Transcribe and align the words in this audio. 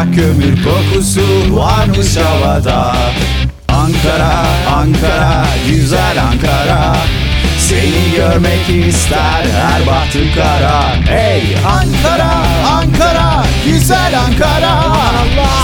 Sıcak 0.00 0.14
kömür 0.14 0.64
kokusu 0.64 1.56
varmış 1.56 2.16
havada. 2.16 2.96
Ankara, 3.68 4.46
Ankara, 4.74 5.44
güzel 5.70 6.22
Ankara. 6.22 6.96
Seni 7.58 8.16
görmek 8.16 8.86
ister 8.88 9.46
her 9.54 9.86
bahtı 9.86 10.18
kara. 10.34 10.96
Hey 11.06 11.42
Ankara, 11.66 12.32
Ankara, 12.70 13.44
güzel 13.64 14.18
Ankara. 14.18 14.82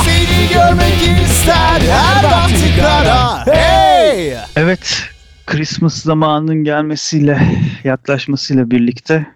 Seni 0.05 0.49
görmek 0.49 1.21
ister 1.25 1.81
her 1.91 2.25
bahtı 2.25 2.81
kara. 2.81 3.47
Hey! 3.47 4.37
Evet, 4.57 5.03
Christmas 5.47 5.95
zamanının 5.95 6.65
gelmesiyle, 6.65 7.41
yaklaşmasıyla 7.85 8.71
birlikte 8.71 9.27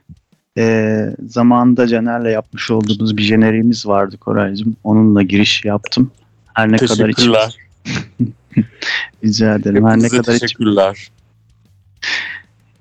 eee 0.56 1.16
zamanında 1.28 1.86
Caner'le 1.86 2.30
yapmış 2.32 2.70
olduğumuz 2.70 3.16
bir 3.16 3.22
jeneriğimiz 3.22 3.86
vardı 3.86 4.18
Koraycığım. 4.18 4.76
Onunla 4.84 5.22
giriş 5.22 5.64
yaptım. 5.64 6.10
Her 6.54 6.72
ne 6.72 6.76
kadar 6.76 6.96
Teşekkürler. 6.96 7.56
rica 9.24 9.54
ederim. 9.54 9.86
Her 9.86 9.98
ne 9.98 10.08
kadar 10.08 10.38
teşekkürler. 10.38 11.10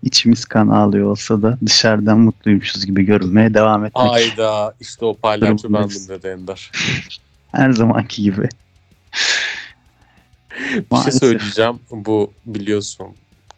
içimiz 0.03 0.45
kan 0.45 0.67
ağlıyor 0.67 1.11
olsa 1.11 1.41
da 1.41 1.57
dışarıdan 1.65 2.19
mutluymuşuz 2.19 2.85
gibi 2.85 3.03
görünmeye 3.03 3.53
devam 3.53 3.85
etmek. 3.85 4.11
Ayda 4.11 4.73
işte 4.79 5.05
o 5.05 5.13
palyaço 5.13 5.73
bendim 5.73 6.07
dedi 6.09 6.27
Ender. 6.27 6.71
Her 7.51 7.71
zamanki 7.71 8.23
gibi. 8.23 8.49
Bir 10.91 10.97
şey 10.97 11.11
söyleyeceğim. 11.11 11.79
Bu 11.91 12.31
biliyorsun 12.45 13.07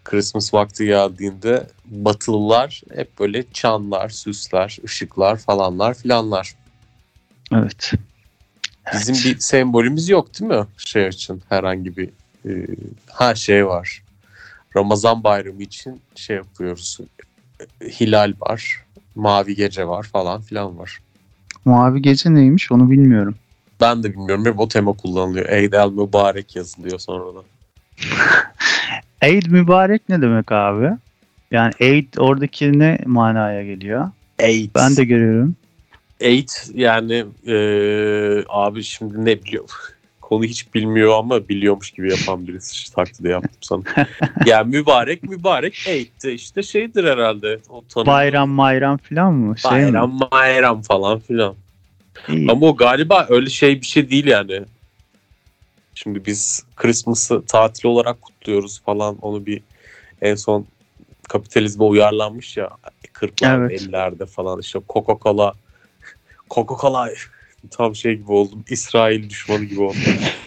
Christmas 0.04 0.54
vakti 0.54 0.86
geldiğinde 0.86 1.68
Batılılar 1.86 2.82
hep 2.96 3.20
böyle 3.20 3.44
çanlar, 3.54 4.10
süsler, 4.10 4.78
ışıklar 4.86 5.38
falanlar 5.38 5.94
filanlar. 5.94 6.56
Evet. 7.54 7.92
Bizim 8.94 9.16
Evet. 9.16 9.26
bir 9.26 9.40
sembolümüz 9.40 10.10
yok 10.10 10.40
değil 10.40 10.52
mi? 10.52 10.66
Şey 10.78 11.08
için 11.08 11.42
herhangi 11.50 11.98
bir 11.98 12.10
e, 12.46 12.68
ha 13.10 13.36
şey 13.36 13.68
var. 13.68 14.04
Ramazan 14.76 15.24
bayramı 15.24 15.62
için 15.64 16.02
şey 16.16 16.36
yapıyoruz. 16.36 16.98
Hilal 17.82 18.34
var. 18.40 18.86
Mavi 19.16 19.56
gece 19.56 19.88
var 19.88 20.04
falan 20.04 20.42
filan 20.42 20.78
var. 20.78 21.00
Mavi 21.66 22.02
gece 22.02 22.34
neymiş 22.34 22.72
onu 22.72 22.92
bilmiyorum. 22.92 23.36
Ben 23.82 24.04
de 24.04 24.14
bilmiyorum. 24.14 24.46
Hep 24.46 24.60
o 24.60 24.68
tema 24.68 24.94
kullanılıyor. 24.94 25.50
Eid 25.50 25.74
el 25.74 25.90
Mübarek 25.90 26.56
yazılıyor 26.56 27.00
sonradan. 27.00 27.44
Eid 29.22 29.46
mübarek 29.52 30.10
ne 30.10 30.22
demek 30.22 30.52
abi? 30.52 30.90
Yani 31.52 31.74
Eid 31.80 32.14
oradaki 32.18 32.80
ne 32.80 33.00
manaya 33.06 33.64
geliyor? 33.64 34.10
Eid. 34.40 34.70
Ben 34.76 34.96
de 34.98 35.04
görüyorum. 35.06 35.56
Eid 36.20 36.50
yani 36.74 37.26
eee, 37.46 38.44
abi 38.50 38.84
şimdi 38.84 39.26
ne 39.26 39.44
biliyor? 39.44 39.70
Konu 40.22 40.44
hiç 40.44 40.74
bilmiyor 40.76 41.14
ama 41.20 41.48
biliyormuş 41.50 41.92
gibi 41.92 42.12
yapan 42.12 42.48
birisi 42.48 42.94
taklidi 42.94 43.28
yaptım 43.28 43.58
sana. 43.62 43.82
yani 44.46 44.76
mübarek 44.78 45.24
mübarek 45.24 45.84
Eid 45.88 46.08
de 46.24 46.34
işte 46.34 46.64
şeydir 46.64 47.04
herhalde. 47.04 47.60
O 47.70 47.84
tanım- 47.94 48.08
Bayram 48.08 48.58
bayram 48.58 48.98
falan 48.98 49.34
mı? 49.34 49.58
Şey 49.58 49.72
mi? 49.72 49.78
Bayram 49.78 50.20
bayram 50.32 50.82
falan 50.82 51.20
filan. 51.20 51.56
İyi. 52.30 52.52
Ama 52.52 52.66
o 52.66 52.76
galiba 52.76 53.26
öyle 53.30 53.50
şey 53.50 53.82
bir 53.82 53.86
şey 53.86 54.10
değil 54.10 54.26
yani. 54.28 54.62
Şimdi 56.04 56.26
biz 56.26 56.66
Christmas'ı 56.76 57.46
tatil 57.46 57.88
olarak 57.90 58.22
kutluyoruz 58.22 58.82
falan. 58.82 59.18
Onu 59.22 59.46
bir 59.46 59.62
en 60.22 60.36
son 60.36 60.66
kapitalizme 61.30 61.84
uyarlanmış 61.84 62.58
ya 62.58 62.70
40'lar 63.14 63.58
Evet. 63.58 63.82
50'lerde 63.82 64.26
falan 64.26 64.60
işte 64.60 64.80
Coca-Cola 64.90 65.54
Coca-Cola 66.50 67.16
tam 67.72 67.96
şey 67.96 68.16
gibi 68.16 68.32
oldum. 68.32 68.64
İsrail 68.70 69.30
düşmanı 69.30 69.64
gibi 69.64 69.82
oldum. 69.82 70.02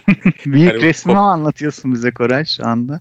Büyük 0.47 0.73
Yani 0.73 0.83
resmi 0.83 1.13
mi 1.13 1.19
anlatıyorsun 1.19 1.95
bize 1.95 2.11
Koray 2.11 2.45
şu 2.45 2.67
anda? 2.67 3.01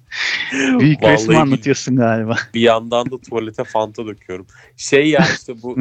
Büyük 0.79 1.03
Vallahi 1.03 1.13
resmi 1.13 1.37
anlatıyorsun 1.37 1.95
galiba. 1.95 2.37
Bir 2.53 2.61
yandan 2.61 3.11
da 3.11 3.17
tuvalete 3.17 3.63
fanta 3.63 4.05
döküyorum. 4.05 4.47
Şey 4.77 5.09
ya 5.09 5.25
işte 5.33 5.61
bu 5.63 5.77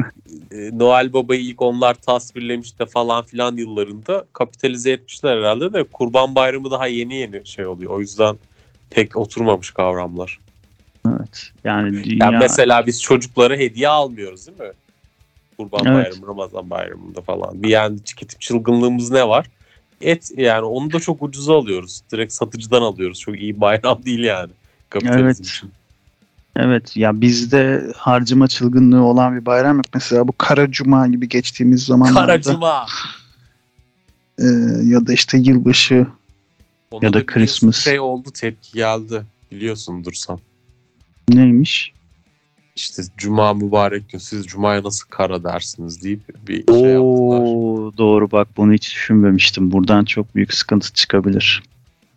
e, 0.51 0.79
Noel 0.79 1.13
Baba'yı 1.13 1.41
ilk 1.41 1.61
onlar 1.61 1.93
tasvirlemiş 1.93 2.79
de 2.79 2.85
falan 2.85 3.23
filan 3.23 3.57
yıllarında 3.57 4.25
kapitalize 4.33 4.91
etmişler 4.91 5.37
herhalde 5.37 5.73
de 5.73 5.83
Kurban 5.83 6.35
Bayramı 6.35 6.71
daha 6.71 6.87
yeni 6.87 7.15
yeni 7.15 7.47
şey 7.47 7.65
oluyor. 7.65 7.91
O 7.91 7.99
yüzden 7.99 8.35
pek 8.89 9.17
oturmamış 9.17 9.71
kavramlar. 9.71 10.39
Evet. 11.07 11.51
Yani 11.63 12.03
dünya... 12.03 12.25
Yani 12.25 12.37
mesela 12.37 12.87
biz 12.87 13.01
çocuklara 13.01 13.55
hediye 13.55 13.87
almıyoruz 13.87 14.47
değil 14.47 14.59
mi? 14.59 14.75
Kurban 15.57 15.85
Evet. 15.85 16.05
Bayramı, 16.05 16.27
Ramazan 16.27 16.69
Bayramı'nda 16.69 17.21
falan. 17.21 17.63
Bir 17.63 17.69
yani 17.69 18.03
tüketim 18.03 18.39
çılgınlığımız 18.39 19.11
ne 19.11 19.27
var? 19.27 19.45
Et 20.01 20.31
yani 20.37 20.65
onu 20.65 20.91
da 20.91 20.99
çok 20.99 21.23
ucuza 21.23 21.57
alıyoruz. 21.57 22.01
Direkt 22.11 22.33
satıcıdan 22.33 22.81
alıyoruz. 22.81 23.19
Çok 23.19 23.39
iyi 23.39 23.61
bayram 23.61 23.99
değil 24.05 24.23
yani. 24.23 24.51
Kapitalizm 24.93 25.25
Evet. 25.25 25.39
için. 25.39 25.71
Evet 26.55 26.97
ya 26.97 27.21
bizde 27.21 27.91
harcama 27.97 28.47
çılgınlığı 28.47 29.03
olan 29.03 29.35
bir 29.35 29.45
bayram 29.45 29.77
yok. 29.77 29.85
Mesela 29.93 30.27
bu 30.27 30.33
Kara 30.37 30.71
Cuma 30.71 31.07
gibi 31.07 31.29
geçtiğimiz 31.29 31.85
zamanlarda 31.85 32.25
Karacıma. 32.25 32.85
e, 34.39 34.45
ya 34.83 35.07
da 35.07 35.13
işte 35.13 35.37
yılbaşı 35.37 36.07
Ona 36.91 37.05
Ya 37.05 37.13
da 37.13 37.19
bir 37.19 37.25
Christmas. 37.25 37.75
Şey 37.75 37.99
oldu 37.99 38.29
tepki 38.33 38.73
geldi. 38.73 39.23
Biliyorsundur 39.51 40.13
sen. 40.13 40.39
neymiş? 41.29 41.93
İşte 42.75 43.03
Cuma 43.17 43.53
mübarek 43.53 44.09
gün 44.09 44.19
siz 44.19 44.45
Cuma'ya 44.45 44.83
nasıl 44.83 45.05
kara 45.09 45.43
dersiniz 45.43 46.03
deyip 46.03 46.47
bir 46.47 46.53
şey 46.53 46.63
yaptılar. 46.75 46.99
Oo 46.99 47.91
doğru 47.97 48.31
bak 48.31 48.47
bunu 48.57 48.73
hiç 48.73 48.91
düşünmemiştim. 48.93 49.71
Buradan 49.71 50.05
çok 50.05 50.35
büyük 50.35 50.53
sıkıntı 50.53 50.93
çıkabilir. 50.93 51.63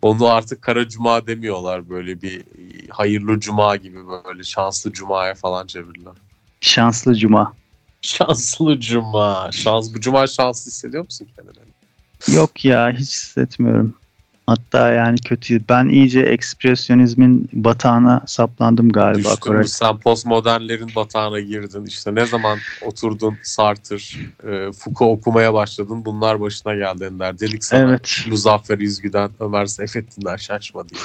Onu 0.07 0.27
artık 0.27 0.61
kara 0.61 0.89
Cuma 0.89 1.27
demiyorlar 1.27 1.89
böyle 1.89 2.21
bir 2.21 2.43
hayırlı 2.89 3.39
Cuma 3.39 3.75
gibi 3.75 3.97
böyle 4.25 4.43
şanslı 4.43 4.91
Cuma'ya 4.91 5.33
falan 5.35 5.67
çevirdiler. 5.67 6.13
Şanslı 6.61 7.15
Cuma. 7.15 7.53
Şanslı 8.01 8.79
Cuma. 8.79 9.51
Şans, 9.51 9.93
bu 9.93 9.99
Cuma 10.01 10.27
şanslı 10.27 10.71
hissediyor 10.71 11.03
musun 11.03 11.27
kendini? 11.35 12.37
Yok 12.37 12.65
ya 12.65 12.91
hiç 12.91 13.09
hissetmiyorum. 13.11 13.93
Hatta 14.47 14.91
yani 14.93 15.17
kötü. 15.17 15.61
Ben 15.69 15.89
iyice 15.89 16.19
ekspresyonizmin 16.21 17.49
batağına 17.53 18.21
saplandım 18.27 18.89
galiba 18.91 19.29
Düştün? 19.29 19.61
Sen 19.61 19.97
postmodernlerin 19.97 20.89
batağına 20.95 21.39
girdin. 21.39 21.85
İşte 21.85 22.15
ne 22.15 22.25
zaman 22.25 22.57
oturdun 22.85 23.35
Sartre, 23.43 23.95
e, 23.95 24.71
Foucault 24.71 25.19
okumaya 25.19 25.53
başladın. 25.53 26.05
Bunlar 26.05 26.41
başına 26.41 26.75
geldi 26.75 27.03
Ender. 27.03 27.39
Dedik 27.39 27.63
sana 27.63 27.89
Evet. 27.89 28.25
Muzaffer 28.29 28.77
İzgü'den, 28.79 29.29
Ömer 29.39 29.65
Seyfettin'den 29.65 30.35
şaşma 30.35 30.89
diye. 30.89 31.01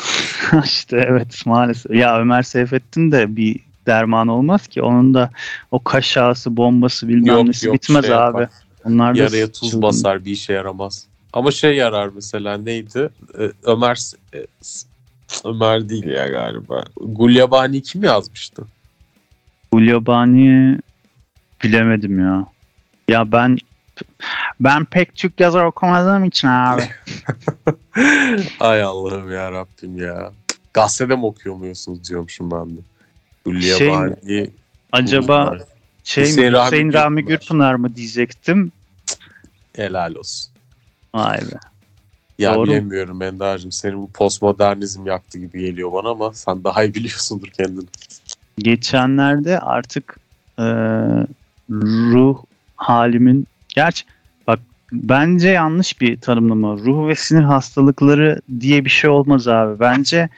işte 0.64 1.04
evet 1.08 1.46
maalesef. 1.46 1.92
Ya 1.94 2.18
Ömer 2.20 2.42
Seyfettin 2.42 3.12
de 3.12 3.36
bir 3.36 3.60
derman 3.86 4.28
olmaz 4.28 4.66
ki. 4.66 4.82
Onun 4.82 5.14
da 5.14 5.30
o 5.70 5.84
kaş 5.84 6.16
ağası 6.16 6.56
bombası 6.56 7.08
bilmem 7.08 7.26
Yok, 7.36 7.46
nesi 7.46 7.66
yok, 7.66 7.74
bitmez 7.74 8.04
şey 8.06 8.14
abi. 8.14 8.20
yapar. 8.40 8.48
Onlar 8.84 9.14
da 9.14 9.18
Yaraya 9.22 9.52
tuz 9.52 9.70
çılgın. 9.70 9.82
basar 9.82 10.24
bir 10.24 10.30
işe 10.30 10.52
yaramaz. 10.52 11.06
Ama 11.32 11.50
şey 11.50 11.76
yarar 11.76 12.10
mesela 12.14 12.56
neydi? 12.56 13.10
Ee, 13.38 13.50
Ömer 13.62 14.12
e, 14.34 14.46
Ömer 15.44 15.88
değil 15.88 16.06
ya 16.06 16.28
galiba. 16.28 16.84
Gulyabani 17.00 17.82
kim 17.82 18.04
yazmıştı? 18.04 18.64
Gulyabani 19.72 20.78
bilemedim 21.64 22.20
ya. 22.20 22.46
Ya 23.08 23.32
ben 23.32 23.58
ben 24.60 24.84
pek 24.84 25.14
Türk 25.14 25.40
yazar 25.40 25.64
okumadığım 25.64 26.24
için 26.24 26.48
abi. 26.48 26.82
Ay 28.60 28.82
Allah'ım 28.82 29.32
ya 29.32 29.52
Rabbim 29.52 29.96
ya. 29.98 30.32
Gazetede 30.74 31.16
mi 31.16 31.26
okuyor 31.26 31.54
muyorsunuz 31.54 32.08
diyormuşum 32.08 32.50
ben 32.50 32.70
de. 32.70 32.80
Şey 33.44 33.88
Gulyabani. 33.88 34.50
Acaba 34.92 35.58
şey 36.04 36.24
Hüseyin 36.24 36.52
mi 36.52 36.58
Hüseyin 36.66 36.92
Rahmi 36.92 37.24
Gürpınar. 37.24 37.38
Gürpınar 37.38 37.74
mı 37.74 37.96
diyecektim. 37.96 38.72
Helal 39.76 40.14
olsun. 40.14 40.51
Vay 41.14 41.38
be. 41.38 41.58
Ya 42.38 42.54
Doğru. 42.54 42.66
bilemiyorum 42.66 43.22
Ender'cim. 43.22 43.72
Senin 43.72 44.02
bu 44.02 44.10
postmodernizm 44.10 45.06
yaktı 45.06 45.38
gibi 45.38 45.60
geliyor 45.60 45.92
bana 45.92 46.08
ama 46.08 46.32
sen 46.32 46.64
daha 46.64 46.84
iyi 46.84 46.94
biliyorsundur 46.94 47.48
kendini. 47.48 47.84
Geçenlerde 48.58 49.60
artık 49.60 50.16
e, 50.58 50.64
ruh 51.70 52.42
halimin 52.76 53.46
gerçi 53.68 54.04
bak 54.46 54.58
bence 54.92 55.48
yanlış 55.48 56.00
bir 56.00 56.20
tanımlama. 56.20 56.76
Ruh 56.76 57.08
ve 57.08 57.14
sinir 57.14 57.42
hastalıkları 57.42 58.40
diye 58.60 58.84
bir 58.84 58.90
şey 58.90 59.10
olmaz 59.10 59.48
abi. 59.48 59.80
Bence 59.80 60.28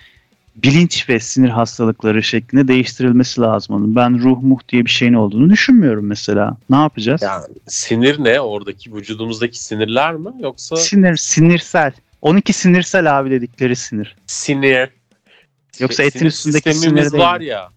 bilinç 0.56 1.09
ve 1.09 1.21
sinir 1.21 1.49
hastalıkları 1.49 2.23
şeklinde 2.23 2.69
değiştirilmesi 2.69 3.41
lazım 3.41 3.77
onun. 3.77 3.97
Ben 3.97 4.23
ruh 4.23 4.43
muh 4.43 4.59
diye 4.69 4.85
bir 4.85 4.91
şeyin 4.91 5.15
olduğunu 5.15 5.51
düşünmüyorum 5.51 6.06
mesela. 6.06 6.56
Ne 6.71 6.77
yapacağız? 6.77 7.23
Yani 7.23 7.45
sinir 7.67 8.25
ne? 8.25 8.41
Oradaki 8.41 8.95
vücudumuzdaki 8.95 9.65
sinirler 9.65 10.15
mi? 10.15 10.31
Yoksa 10.41 10.77
Sinir, 10.77 11.17
sinirsel. 11.17 11.93
12 12.23 12.53
sinirsel 12.53 13.19
abi 13.19 13.31
dedikleri 13.31 13.77
sinir. 13.77 14.17
sinir. 14.27 14.89
Yoksa 15.79 16.03
etin 16.03 16.19
sinir 16.19 16.31
üstündeki 16.31 16.75
sinir 16.75 16.97
değil 16.97 17.12
var 17.12 17.41
ya. 17.41 17.69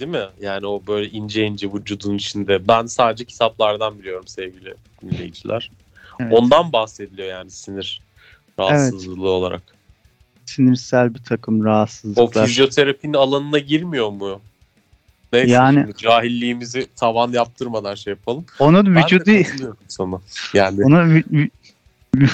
Değil 0.00 0.10
mi? 0.10 0.26
Yani 0.40 0.66
o 0.66 0.82
böyle 0.86 1.10
ince 1.10 1.46
ince 1.46 1.72
vücudun 1.72 2.14
içinde. 2.16 2.68
Ben 2.68 2.86
sadece 2.86 3.24
kitaplardan 3.24 3.98
biliyorum 3.98 4.26
sevgili 4.26 4.74
dinleyiciler. 5.02 5.70
Evet. 6.20 6.32
Ondan 6.32 6.72
bahsediliyor 6.72 7.28
yani 7.28 7.50
sinir 7.50 8.00
rahatsızlığı 8.58 9.30
olarak. 9.30 9.75
Sinirsel 10.46 11.14
bir 11.14 11.18
takım 11.22 11.60
O 11.60 11.64
rahatsızlıklar. 11.64 12.46
fizyoterapinin 12.46 13.14
alanına 13.14 13.58
girmiyor 13.58 14.10
mu? 14.10 14.40
Neyse 15.32 15.50
Yani- 15.52 15.80
şimdi 15.80 15.96
cahilliğimizi 15.96 16.86
tavan 16.96 17.32
yaptırmadan 17.32 17.94
şey 17.94 18.10
yapalım. 18.10 18.44
Onun 18.58 18.94
Ben 18.96 19.04
vücudu 19.04 19.30
sana. 19.88 20.20
Yani 20.54 20.84
onun 20.84 21.22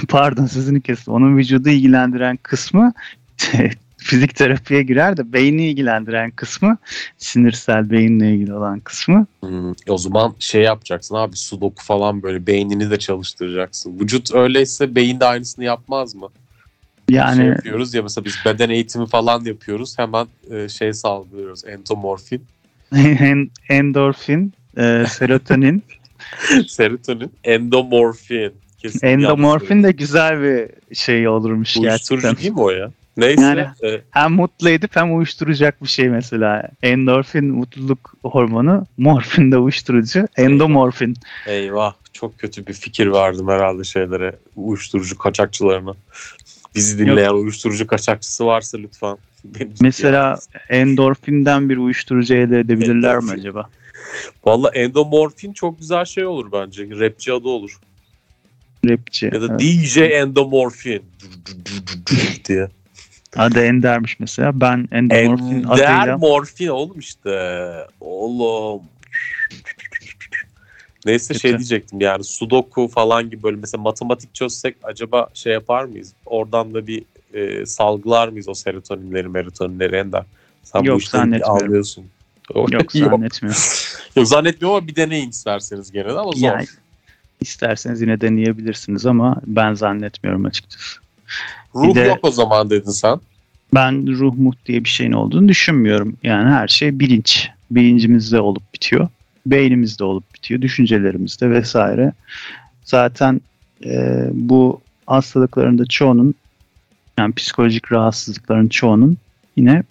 pardon 0.09 0.47
sözünü 0.47 0.81
kestim. 0.81 1.15
Onun 1.15 1.37
vücudu 1.39 1.69
ilgilendiren 1.69 2.37
kısmı 2.43 2.93
fizik 3.97 4.37
terapiye 4.37 4.83
girer 4.83 5.17
de 5.17 5.33
beyni 5.33 5.67
ilgilendiren 5.67 6.31
kısmı 6.31 6.77
sinirsel 7.19 7.91
beyinle 7.91 8.35
ilgili 8.35 8.55
olan 8.55 8.81
kısmı 8.81 9.27
Hmm, 9.41 9.73
o 9.89 9.99
zaman 9.99 10.35
şey 10.39 10.63
yapacaksın 10.63 11.15
abi 11.15 11.37
sudoku 11.37 11.85
falan 11.85 12.23
böyle 12.23 12.47
beynini 12.47 12.91
de 12.91 12.99
çalıştıracaksın. 12.99 14.01
Vücut 14.01 14.35
öyleyse 14.35 14.95
beyin 14.95 15.21
de 15.21 15.25
aynısını 15.25 15.65
yapmaz 15.65 16.15
mı? 16.15 16.29
Yani 17.11 17.37
Şey 17.37 17.47
yapıyoruz 17.47 17.95
ya 17.95 18.03
mesela 18.03 18.25
biz 18.25 18.37
beden 18.47 18.71
eğitimi 18.71 19.07
falan 19.07 19.45
yapıyoruz 19.45 19.99
hemen 19.99 20.27
e, 20.51 20.69
şey 20.69 20.93
salgılıyoruz 20.93 21.65
endomorfin, 21.65 22.45
en- 22.97 23.51
endorfin, 23.69 24.53
e, 24.77 25.05
serotonin, 25.09 25.83
serotonin, 26.69 27.33
endomorfin. 27.45 28.53
Kesin 28.79 29.07
endomorfin 29.07 29.83
de 29.83 29.93
güzel 29.93 30.43
bir 30.43 30.95
şey 30.95 31.29
olurmuş 31.29 31.77
Uyuşturucu 31.77 32.23
gerçekten. 32.23 32.37
değil 32.45 32.55
mi 32.55 32.61
o 32.61 32.71
ya? 32.71 32.91
Neyse 33.17 33.43
Yani- 33.43 33.67
e, 33.95 34.01
Hem 34.11 34.33
mutlu 34.33 34.69
edip 34.71 34.97
hem 34.97 35.17
uyuşturacak 35.17 35.83
bir 35.83 35.89
şey 35.89 36.09
mesela. 36.09 36.69
Endorfin 36.83 37.45
mutluluk 37.45 38.15
hormonu, 38.25 38.87
morfin 38.97 39.53
de 39.53 39.59
uyuşturucu, 39.59 40.27
endomorfin. 40.37 41.15
eyvah 41.47 41.95
çok 42.13 42.39
kötü 42.39 42.67
bir 42.67 42.73
fikir 42.73 43.13
verdim 43.13 43.49
herhalde 43.49 43.85
şeylere 43.85 44.37
uyuşturucu 44.57 45.19
kaçakçılarına. 45.19 45.95
Bizi 46.75 46.99
dinleyen 46.99 47.33
uyuşturucu 47.33 47.87
kaçakçısı 47.87 48.47
varsa 48.47 48.79
lütfen. 48.79 49.17
Mesela 49.81 50.39
endorfinden 50.69 51.69
bir 51.69 51.77
uyuşturucu 51.77 52.35
elde 52.35 52.59
edebilirler 52.61 53.19
mi 53.19 53.31
acaba? 53.31 53.69
Valla 54.45 54.71
endomorfin 54.71 55.53
çok 55.53 55.79
güzel 55.79 56.05
şey 56.05 56.27
olur 56.27 56.53
bence. 56.53 56.89
Rapçi 56.91 57.33
adı 57.33 57.49
olur. 57.49 57.81
Rapçi. 58.89 59.31
Ya 59.33 59.43
da 59.43 59.47
evet. 59.51 59.61
DJ 59.61 59.97
endomorfin 59.99 61.03
diye. 62.45 62.69
Adı 63.37 63.61
Ender'miş 63.65 64.21
mesela. 64.21 64.61
Ben 64.61 64.89
endorfin 64.93 65.45
Ender 65.45 66.01
adıyla 66.01 66.19
morfin 66.19 66.69
oğlum 66.69 66.99
işte. 66.99 67.87
Oğlum. 68.01 68.83
Neyse 71.07 71.35
şey 71.35 71.51
Kötü. 71.51 71.59
diyecektim 71.59 72.01
yani 72.01 72.25
sudoku 72.25 72.89
falan 72.89 73.31
gibi 73.31 73.43
böyle 73.43 73.57
mesela 73.57 73.83
matematik 73.83 74.35
çözsek 74.35 74.77
acaba 74.83 75.29
şey 75.35 75.53
yapar 75.53 75.85
mıyız? 75.85 76.13
Oradan 76.27 76.75
da 76.75 76.87
bir 76.87 77.05
e, 77.35 77.67
salgılar 77.67 78.29
mıyız 78.29 78.49
o 78.49 78.55
serotoninleri 78.55 79.29
merotoninleri 79.29 79.97
Ender? 79.97 80.25
Sen 80.63 80.83
Yok, 80.83 81.01
bu 81.01 81.07
zannetmiyorum. 81.07 81.65
anlıyorsun. 81.65 82.05
yok 82.73 82.93
zannetmiyorum. 82.93 83.61
Yok, 84.17 84.27
zannetmiyorum 84.27 84.77
ama 84.79 84.89
bir 84.89 84.97
deneyin 84.97 85.31
isterseniz 85.31 85.93
gene 85.93 86.09
de 86.09 86.19
ama 86.19 86.33
zor. 86.33 86.49
Yani 86.49 86.67
isterseniz 87.41 88.01
yine 88.01 88.21
deneyebilirsiniz 88.21 89.07
ama 89.07 89.37
ben 89.47 89.75
zannetmiyorum 89.75 90.45
açıkçası. 90.45 91.01
Ruh 91.75 91.89
bir 91.89 91.95
de- 91.95 92.01
yok 92.01 92.19
o 92.23 92.31
zaman 92.31 92.71
dedin 92.71 92.91
sen. 92.91 93.21
Ben 93.75 94.19
ruh 94.19 94.35
muh 94.37 94.53
diye 94.67 94.85
bir 94.85 94.89
şeyin 94.89 95.13
olduğunu 95.13 95.49
düşünmüyorum. 95.49 96.17
Yani 96.23 96.51
her 96.51 96.69
şey 96.69 96.99
bilinç. 97.01 97.49
Bilincimizde 97.71 98.41
olup 98.41 98.75
bitiyor. 98.75 99.09
Beynimizde 99.47 100.05
olup 100.05 100.35
bitiyor. 100.35 100.63
Düşüncelerimizde 100.63 101.51
vesaire. 101.51 102.13
Zaten 102.85 103.41
e, 103.85 104.25
bu 104.33 104.81
hastalıkların 105.07 105.79
da 105.79 105.87
çoğunun 105.87 106.35
yani 107.19 107.35
psikolojik 107.35 107.93
rahatsızlıkların 107.93 108.69
çoğunun 108.69 109.17
yine 109.57 109.83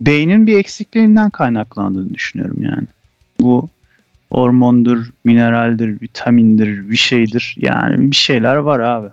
beynin 0.00 0.46
bir 0.46 0.58
eksikliğinden 0.58 1.30
kaynaklandığını 1.30 2.14
düşünüyorum 2.14 2.62
yani. 2.62 2.86
Bu 3.40 3.68
hormondur, 4.32 5.06
mineraldir, 5.24 6.00
vitamindir, 6.02 6.90
bir 6.90 6.96
şeydir. 6.96 7.56
Yani 7.58 8.10
bir 8.10 8.16
şeyler 8.16 8.56
var 8.56 8.80
abi. 8.80 9.08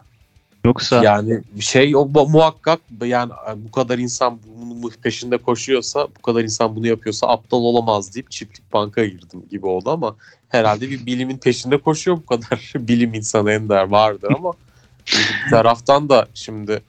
Yoksa 0.65 1.03
Yani 1.03 1.41
şey 1.59 1.95
o 1.95 2.05
muhakkak 2.05 2.79
yani 3.05 3.31
bu 3.55 3.71
kadar 3.71 3.97
insan 3.97 4.39
bunun 4.57 4.91
peşinde 5.03 5.37
koşuyorsa, 5.37 6.07
bu 6.17 6.21
kadar 6.21 6.43
insan 6.43 6.75
bunu 6.75 6.87
yapıyorsa 6.87 7.27
aptal 7.27 7.57
olamaz 7.57 8.15
deyip 8.15 8.31
çiftlik 8.31 8.73
banka 8.73 9.05
girdim 9.05 9.43
gibi 9.51 9.65
oldu 9.65 9.89
ama 9.89 10.15
herhalde 10.49 10.89
bir 10.89 11.05
bilimin 11.05 11.37
peşinde 11.37 11.77
koşuyor 11.77 12.17
bu 12.17 12.25
kadar 12.25 12.73
bilim 12.75 13.13
insanı 13.13 13.51
ender 13.51 13.83
vardır 13.83 14.33
ama 14.37 14.53
bir 15.07 15.49
taraftan 15.49 16.09
da 16.09 16.27
şimdi 16.33 16.81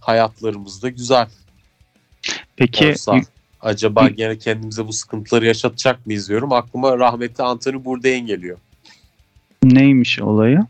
hayatlarımızda 0.00 0.88
güzel 0.88 1.28
peki 2.56 2.90
olsa 2.90 3.20
acaba 3.60 4.08
gene 4.08 4.38
kendimize 4.38 4.86
bu 4.86 4.92
sıkıntıları 4.92 5.46
yaşatacak 5.46 6.06
mıyız 6.06 6.28
diyorum. 6.28 6.52
Aklıma 6.52 6.98
rahmetli 6.98 7.44
Anthony 7.44 7.84
Bourdain 7.84 8.26
geliyor. 8.26 8.58
neymiş 9.62 10.20
olayı? 10.20 10.60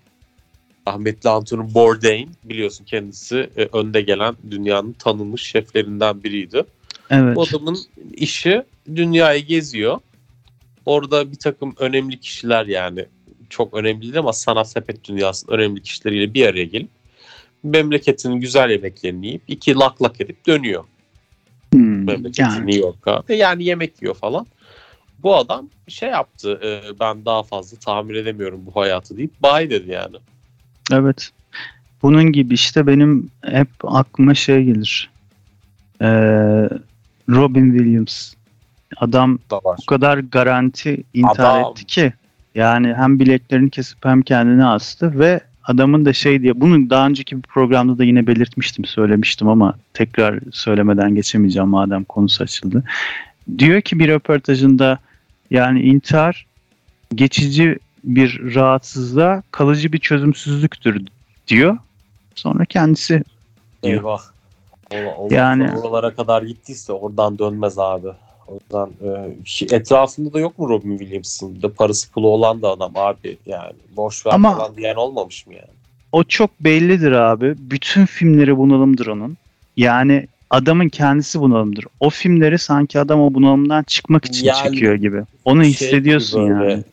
Rahmetli 0.89 1.31
Anthony 1.31 1.75
Bourdain 1.75 2.31
biliyorsun 2.45 2.85
kendisi 2.85 3.51
e, 3.57 3.69
önde 3.73 4.01
gelen 4.01 4.35
dünyanın 4.51 4.93
tanınmış 4.93 5.43
şeflerinden 5.43 6.23
biriydi. 6.23 6.65
Evet. 7.11 7.37
Bu 7.37 7.43
adamın 7.43 7.79
işi 8.13 8.63
dünyayı 8.95 9.47
geziyor. 9.47 9.99
Orada 10.87 11.33
bir 11.33 11.39
takım 11.39 11.75
önemli 11.79 12.21
kişiler 12.21 12.67
yani 12.67 13.07
çok 13.51 13.75
önemli 13.75 14.03
değil 14.03 14.19
ama 14.19 14.33
sanat 14.33 14.71
sepet 14.71 15.05
dünyasının 15.05 15.57
önemli 15.57 15.83
kişileriyle 15.83 16.35
bir 16.35 16.47
araya 16.47 16.65
gelip 16.65 16.91
memleketinin 17.63 18.41
güzel 18.41 18.71
yemeklerini 18.71 19.27
yiyip 19.27 19.43
iki 19.49 19.75
lak 19.75 20.03
lak 20.03 20.21
edip 20.21 20.47
dönüyor 20.47 20.85
Hmm, 21.73 22.05
memleketi 22.05 22.43
yani 22.43 22.67
New 22.67 22.81
York'a. 22.81 23.23
Ve 23.29 23.37
yani 23.37 23.65
yemek 23.65 24.03
yiyor 24.03 24.15
falan. 24.15 24.47
Bu 25.19 25.37
adam 25.37 25.69
şey 25.89 26.09
yaptı 26.09 26.61
e, 26.65 27.01
ben 27.01 27.25
daha 27.25 27.43
fazla 27.43 27.79
tahammül 27.79 28.17
edemiyorum 28.17 28.67
bu 28.67 28.81
hayatı 28.81 29.17
deyip 29.17 29.43
bay 29.43 29.71
dedi 29.71 29.91
yani. 29.91 30.17
Evet. 30.93 31.31
Bunun 32.03 32.33
gibi 32.33 32.55
işte 32.55 32.87
benim 32.87 33.31
hep 33.43 33.69
aklıma 33.85 34.35
şey 34.35 34.65
gelir. 34.65 35.11
Ee, 36.01 36.07
Robin 37.29 37.79
Williams. 37.79 38.35
Adam 38.97 39.39
o 39.51 39.77
kadar 39.87 40.19
garanti 40.19 41.03
intihar 41.15 41.61
Adam. 41.61 41.71
etti 41.71 41.85
ki. 41.85 42.13
Yani 42.55 42.95
hem 42.95 43.21
bileklerini 43.21 43.71
kesip 43.71 44.05
hem 44.05 44.23
kendini 44.23 44.67
astı 44.67 45.19
ve 45.19 45.41
adamın 45.65 46.05
da 46.05 46.13
şey 46.13 46.43
diye 46.43 46.61
bunu 46.61 46.91
daha 46.91 47.07
önceki 47.07 47.37
bir 47.37 47.43
programda 47.43 47.99
da 47.99 48.05
yine 48.05 48.27
belirtmiştim 48.27 48.85
söylemiştim 48.85 49.49
ama 49.49 49.75
tekrar 49.95 50.39
söylemeden 50.53 51.15
geçemeyeceğim 51.15 51.69
madem 51.69 52.05
konusu 52.05 52.45
açıldı. 52.45 52.85
Diyor 53.59 53.81
ki 53.81 53.99
bir 53.99 54.09
röportajında 54.09 54.99
yani 55.51 55.83
intihar 55.83 56.47
geçici 57.15 57.79
bir 58.07 58.55
rahatsızlığa 58.55 59.43
kalıcı 59.51 59.93
bir 59.93 59.99
çözümsüzlük,tür 59.99 61.03
diyor. 61.49 61.77
Sonra 62.35 62.65
kendisi 62.65 63.23
diyor. 63.83 63.95
Eyvah. 63.95 64.21
Ola, 64.95 65.15
ola, 65.17 65.35
Yani- 65.35 65.71
oralara 65.79 66.15
kadar 66.15 66.43
gittiyse 66.43 66.93
oradan 66.93 67.39
dönmez 67.39 67.79
abi. 67.79 68.09
O 68.49 68.55
yüzden 68.55 68.89
e, 69.71 69.77
etrafında 69.77 70.33
da 70.33 70.41
yok 70.41 70.59
mu 70.59 70.69
Robin 70.69 70.99
Williams'ın? 70.99 71.63
De 71.63 71.69
parası 71.69 72.11
pulu 72.11 72.29
olan 72.29 72.63
da 72.63 72.69
adam 72.71 72.93
abi 72.95 73.37
yani. 73.47 73.73
Boş 73.97 74.27
ver 74.27 74.33
Ama- 74.33 74.57
falan 74.57 74.77
diyen 74.77 74.95
olmamış 74.95 75.47
mı 75.47 75.55
yani? 75.55 75.67
o 76.13 76.25
çok 76.25 76.51
bellidir 76.61 77.13
abi. 77.13 77.55
Bütün 77.59 78.07
filmleri 78.07 78.57
bunalımdır 78.57 79.07
onun. 79.07 79.37
Yani 79.77 80.27
adamın 80.51 80.89
kendisi 80.89 81.41
bunalımdır. 81.41 81.85
O 82.01 82.11
filmleri 82.11 82.59
sanki 82.59 83.01
adam 83.01 83.21
o 83.21 83.35
bunalımdan 83.35 83.83
çıkmak 83.83 84.25
için 84.25 84.47
Yani 84.47 84.63
çekiyor 84.63 84.95
gibi. 84.95 85.23
Onu 85.45 85.63
Şey 85.63 85.73
hissediyorsun 85.73 86.45
gibi 86.45 86.55
böyle, 86.55 86.71
yani. 86.73 86.85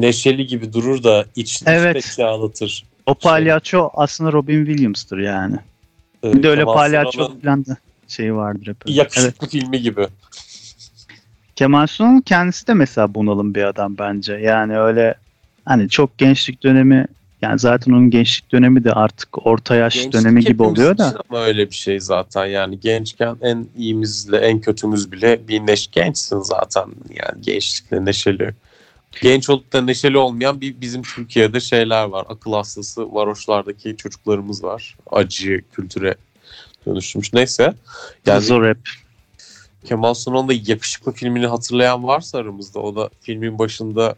Neşeli 0.00 0.46
gibi 0.46 0.72
durur 0.72 1.02
da 1.02 1.24
iç 1.36 1.62
Evet. 1.66 2.04
içte 2.04 2.24
ağlatır. 2.24 2.84
O 3.06 3.14
palyaço 3.14 3.90
aslında 3.94 4.32
Robin 4.32 4.66
Williams'tır 4.66 5.18
yani. 5.18 5.56
E, 6.24 6.32
Bir 6.32 6.42
de 6.42 6.48
öyle 6.48 6.60
Kemal 6.60 6.74
palyaço 6.74 7.38
falan 7.42 7.66
da 7.66 7.76
şey 8.08 8.34
vardır 8.34 8.60
hep. 8.66 8.68
öyle. 8.68 8.76
Evet. 8.86 8.96
Yakışıklı 8.96 9.48
filmi 9.48 9.82
gibi. 9.82 10.06
Kemal 11.56 11.86
Sunal'ın 11.86 12.20
kendisi 12.20 12.66
de 12.66 12.74
mesela 12.74 13.14
bunalım 13.14 13.54
bir 13.54 13.62
adam 13.64 13.98
bence. 13.98 14.32
Yani 14.32 14.78
öyle 14.78 15.14
hani 15.64 15.88
çok 15.88 16.18
gençlik 16.18 16.62
dönemi 16.62 17.06
yani 17.42 17.58
zaten 17.58 17.92
onun 17.92 18.10
gençlik 18.10 18.52
dönemi 18.52 18.84
de 18.84 18.92
artık 18.92 19.46
orta 19.46 19.74
yaş 19.74 19.94
Gençlik 19.94 20.12
dönemi 20.12 20.40
gibi 20.40 20.62
oluyor 20.62 20.98
da. 20.98 21.14
Ama 21.30 21.42
öyle 21.44 21.70
bir 21.70 21.74
şey 21.74 22.00
zaten 22.00 22.46
yani 22.46 22.80
gençken 22.80 23.36
en 23.40 23.66
iyimizle 23.76 24.36
en 24.36 24.60
kötümüz 24.60 25.12
bile 25.12 25.48
bir 25.48 25.60
neş 25.66 25.90
gençsin 25.90 26.40
zaten 26.40 26.84
yani 27.10 27.42
gençlikle 27.42 28.04
neşeli. 28.04 28.54
Genç 29.20 29.50
olup 29.50 29.72
da 29.72 29.80
neşeli 29.82 30.18
olmayan 30.18 30.60
bir 30.60 30.80
bizim 30.80 31.02
Türkiye'de 31.02 31.60
şeyler 31.60 32.04
var. 32.04 32.26
Akıl 32.28 32.52
hastası 32.52 33.14
varoşlardaki 33.14 33.96
çocuklarımız 33.96 34.64
var. 34.64 34.96
Acı 35.10 35.62
kültüre 35.72 36.14
dönüşmüş. 36.86 37.32
Neyse. 37.32 37.74
Yani 38.26 38.44
Zor 38.44 38.68
hep. 38.68 38.78
Kemal 39.84 40.14
Sunal'ın 40.14 40.48
da 40.48 40.52
yakışıklı 40.66 41.12
filmini 41.12 41.46
hatırlayan 41.46 42.04
varsa 42.04 42.38
aramızda 42.38 42.80
o 42.80 42.96
da 42.96 43.10
filmin 43.20 43.58
başında 43.58 44.14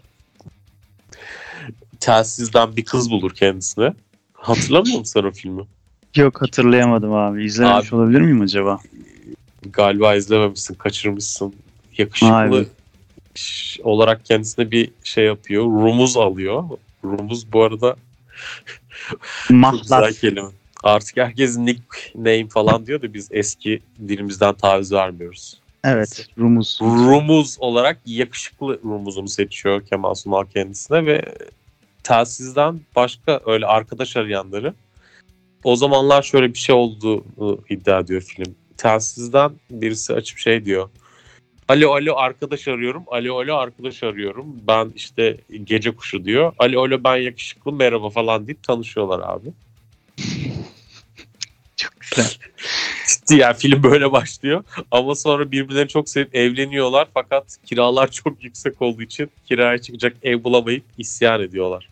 telsizden 2.00 2.76
bir 2.76 2.84
kız 2.84 3.10
bulur 3.10 3.30
kendisine. 3.34 3.92
Hatırlamıyor 4.32 4.98
musun 4.98 5.12
sen 5.20 5.22
o 5.28 5.30
filmi? 5.30 5.62
Yok 6.16 6.42
hatırlayamadım 6.42 7.12
abi. 7.14 7.44
İzlememiş 7.44 7.88
Abi- 7.88 7.96
olabilir 7.96 8.20
miyim 8.20 8.40
acaba? 8.40 8.80
Galiba 9.72 10.14
izlememişsin, 10.14 10.74
kaçırmışsın. 10.74 11.54
Yakışıklı 11.98 12.64
ş- 12.64 12.83
olarak 13.82 14.24
kendisine 14.24 14.70
bir 14.70 14.90
şey 15.04 15.24
yapıyor. 15.24 15.64
Rumuz 15.64 16.16
alıyor. 16.16 16.64
Rumuz 17.04 17.52
bu 17.52 17.62
arada 17.62 17.96
Mahlat. 19.50 20.18
kelime. 20.20 20.48
Artık 20.82 21.16
herkes 21.16 21.56
nickname 21.56 22.48
falan 22.48 22.86
diyor 22.86 23.02
da 23.02 23.14
biz 23.14 23.28
eski 23.30 23.80
dilimizden 24.08 24.54
taviz 24.54 24.92
vermiyoruz. 24.92 25.60
Evet. 25.84 26.28
Rumuz. 26.38 26.78
Rumuz 26.82 27.56
olarak 27.60 28.00
yakışıklı 28.06 28.80
Rumuz'unu 28.84 29.28
seçiyor 29.28 29.86
Kemal 29.86 30.14
Sunal 30.14 30.44
kendisine 30.44 31.06
ve 31.06 31.24
telsizden 32.02 32.80
başka 32.96 33.40
öyle 33.46 33.66
arkadaş 33.66 34.16
arayanları 34.16 34.74
o 35.64 35.76
zamanlar 35.76 36.22
şöyle 36.22 36.54
bir 36.54 36.58
şey 36.58 36.74
olduğunu 36.74 37.58
iddia 37.68 37.98
ediyor 37.98 38.20
film. 38.20 38.54
Telsizden 38.76 39.52
birisi 39.70 40.14
açıp 40.14 40.38
şey 40.38 40.64
diyor. 40.64 40.88
Alo 41.68 41.94
alo 41.94 42.16
arkadaş 42.16 42.68
arıyorum. 42.68 43.04
Alo 43.06 43.40
alo 43.40 43.56
arkadaş 43.56 44.02
arıyorum. 44.02 44.46
Ben 44.68 44.92
işte 44.96 45.36
gece 45.64 45.90
kuşu 45.90 46.24
diyor. 46.24 46.52
Alo 46.58 46.84
alo 46.84 47.04
ben 47.04 47.16
yakışıklı 47.16 47.72
merhaba 47.72 48.10
falan 48.10 48.46
deyip 48.46 48.62
tanışıyorlar 48.62 49.20
abi. 49.24 49.48
Çok 51.76 51.92
güzel. 52.00 52.26
Ciddi 53.06 53.40
yani 53.40 53.56
film 53.56 53.82
böyle 53.82 54.12
başlıyor. 54.12 54.64
Ama 54.90 55.14
sonra 55.14 55.50
birbirlerini 55.50 55.88
çok 55.88 56.08
sevip 56.08 56.34
evleniyorlar. 56.34 57.08
Fakat 57.14 57.56
kiralar 57.66 58.10
çok 58.10 58.44
yüksek 58.44 58.82
olduğu 58.82 59.02
için 59.02 59.30
kiraya 59.48 59.78
çıkacak 59.78 60.16
ev 60.22 60.44
bulamayıp 60.44 60.84
isyan 60.98 61.40
ediyorlar. 61.40 61.88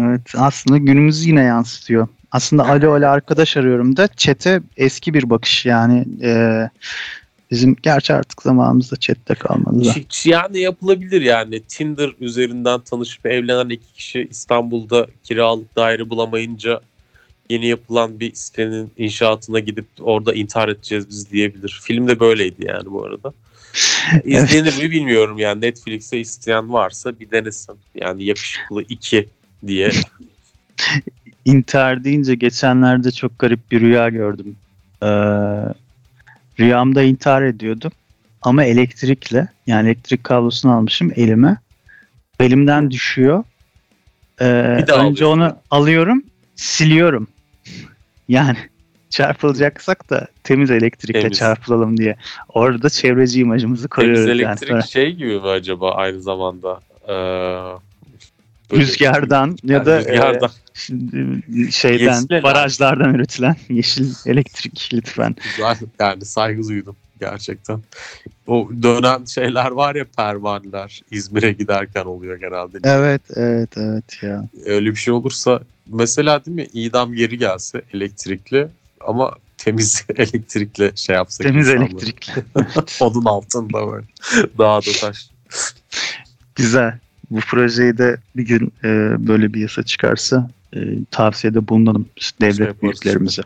Evet 0.00 0.32
aslında 0.36 0.78
günümüzü 0.78 1.28
yine 1.28 1.42
yansıtıyor. 1.42 2.08
Aslında 2.32 2.68
alo 2.68 2.92
alo 2.92 3.08
arkadaş 3.08 3.56
arıyorum 3.56 3.96
da 3.96 4.08
çete 4.08 4.60
eski 4.76 5.14
bir 5.14 5.30
bakış 5.30 5.66
yani 5.66 6.04
e, 6.22 6.62
bizim 7.50 7.76
gerçi 7.82 8.14
artık 8.14 8.42
zamanımızda 8.42 8.96
chatte 8.96 9.34
kalmadı 9.34 9.84
da. 9.84 9.94
Yani 10.24 10.60
yapılabilir 10.60 11.22
yani. 11.22 11.60
Tinder 11.60 12.10
üzerinden 12.20 12.80
tanışıp 12.80 13.26
evlenen 13.26 13.68
iki 13.68 13.92
kişi 13.92 14.28
İstanbul'da 14.30 15.06
kiralık 15.24 15.76
daire 15.76 16.10
bulamayınca 16.10 16.80
yeni 17.50 17.66
yapılan 17.66 18.20
bir 18.20 18.34
sitenin 18.34 18.90
inşaatına 18.96 19.58
gidip 19.58 19.86
orada 20.00 20.34
intihar 20.34 20.68
edeceğiz 20.68 21.08
biz 21.08 21.30
diyebilir. 21.30 21.80
Film 21.82 22.08
de 22.08 22.20
böyleydi 22.20 22.66
yani 22.66 22.90
bu 22.90 23.04
arada. 23.04 23.32
İzlenir 24.24 24.82
mi 24.82 24.90
bilmiyorum 24.90 25.38
yani 25.38 25.60
Netflix'e 25.60 26.18
isteyen 26.18 26.72
varsa 26.72 27.20
bir 27.20 27.30
denesin. 27.30 27.76
Yani 27.94 28.24
yakışıklı 28.24 28.82
2 28.82 29.28
diye. 29.66 29.90
İntihar 31.44 32.04
deyince 32.04 32.34
geçenlerde 32.34 33.10
çok 33.10 33.38
garip 33.38 33.70
bir 33.70 33.80
rüya 33.80 34.08
gördüm. 34.08 34.56
Ee, 35.02 35.06
rüyamda 36.60 37.02
intihar 37.02 37.42
ediyordum 37.42 37.92
ama 38.42 38.64
elektrikle 38.64 39.48
yani 39.66 39.86
elektrik 39.88 40.24
kablosunu 40.24 40.72
almışım 40.72 41.12
elime. 41.16 41.56
Elimden 42.40 42.90
düşüyor. 42.90 43.44
Ee, 44.40 44.76
Bir 44.78 44.86
daha 44.86 45.04
önce 45.06 45.24
alıyorsun. 45.24 45.26
onu 45.26 45.56
alıyorum 45.70 46.22
siliyorum. 46.56 47.28
Yani 48.28 48.56
çarpılacaksak 49.10 50.10
da 50.10 50.26
temiz 50.44 50.70
elektrikle 50.70 51.20
Temiz. 51.20 51.38
çarpılalım 51.38 51.96
diye. 51.96 52.16
Orada 52.48 52.90
çevreci 52.90 53.40
imajımızı 53.40 53.88
Temiz 53.88 53.90
koruyoruz. 54.16 54.28
yani. 54.28 54.42
elektrik 54.42 54.84
şey 54.86 55.12
gibi 55.12 55.40
mi 55.40 55.48
acaba 55.48 55.92
aynı 55.94 56.22
zamanda? 56.22 56.80
Ee, 57.08 57.14
Rüzgardan 58.76 59.56
ya 59.64 59.86
da 59.86 59.98
Rüzgardan. 59.98 60.50
Şeyden 61.70 62.20
Yeşil 62.20 62.42
barajlardan 62.42 63.14
üretilen 63.14 63.56
yeşil 63.68 64.14
elektrik 64.26 64.90
lütfen. 64.92 65.36
Güzel 65.42 65.76
yani 66.00 66.24
saygı 66.24 66.68
duydum 66.68 66.96
gerçekten. 67.20 67.80
O 68.46 68.68
dönen 68.82 69.24
şeyler 69.24 69.70
var 69.70 69.94
ya 69.94 70.04
pervaneler 70.16 71.02
İzmir'e 71.10 71.52
giderken 71.52 72.04
oluyor 72.04 72.36
genelde. 72.36 72.78
Evet 72.84 73.22
evet 73.34 73.76
evet 73.76 74.22
ya. 74.22 74.48
Öyle 74.64 74.90
bir 74.90 74.96
şey 74.96 75.14
olursa 75.14 75.60
mesela 75.88 76.44
değil 76.44 76.54
mi 76.54 76.66
idam 76.72 77.14
geri 77.14 77.38
gelse 77.38 77.82
elektrikli 77.94 78.68
ama 79.00 79.34
temiz 79.58 80.04
elektrikle 80.16 80.92
şey 80.94 81.16
yapsak. 81.16 81.46
Temiz 81.46 81.68
insanlar. 81.68 81.86
elektrikli. 81.86 82.44
Onun 83.00 83.24
altında 83.24 83.92
böyle. 83.92 84.06
Dağda 84.58 84.92
taş. 85.00 85.30
Güzel. 86.54 86.98
Bu 87.30 87.40
projeyi 87.40 87.98
de 87.98 88.16
bir 88.36 88.46
gün 88.46 88.72
e, 88.84 88.88
böyle 89.28 89.54
bir 89.54 89.60
yasa 89.60 89.82
çıkarsa 89.82 90.50
e, 90.76 90.78
tavsiyede 91.10 91.68
bulunalım 91.68 92.06
devlet 92.40 92.56
Şey 92.56 92.82
büyüklerimize. 92.82 93.42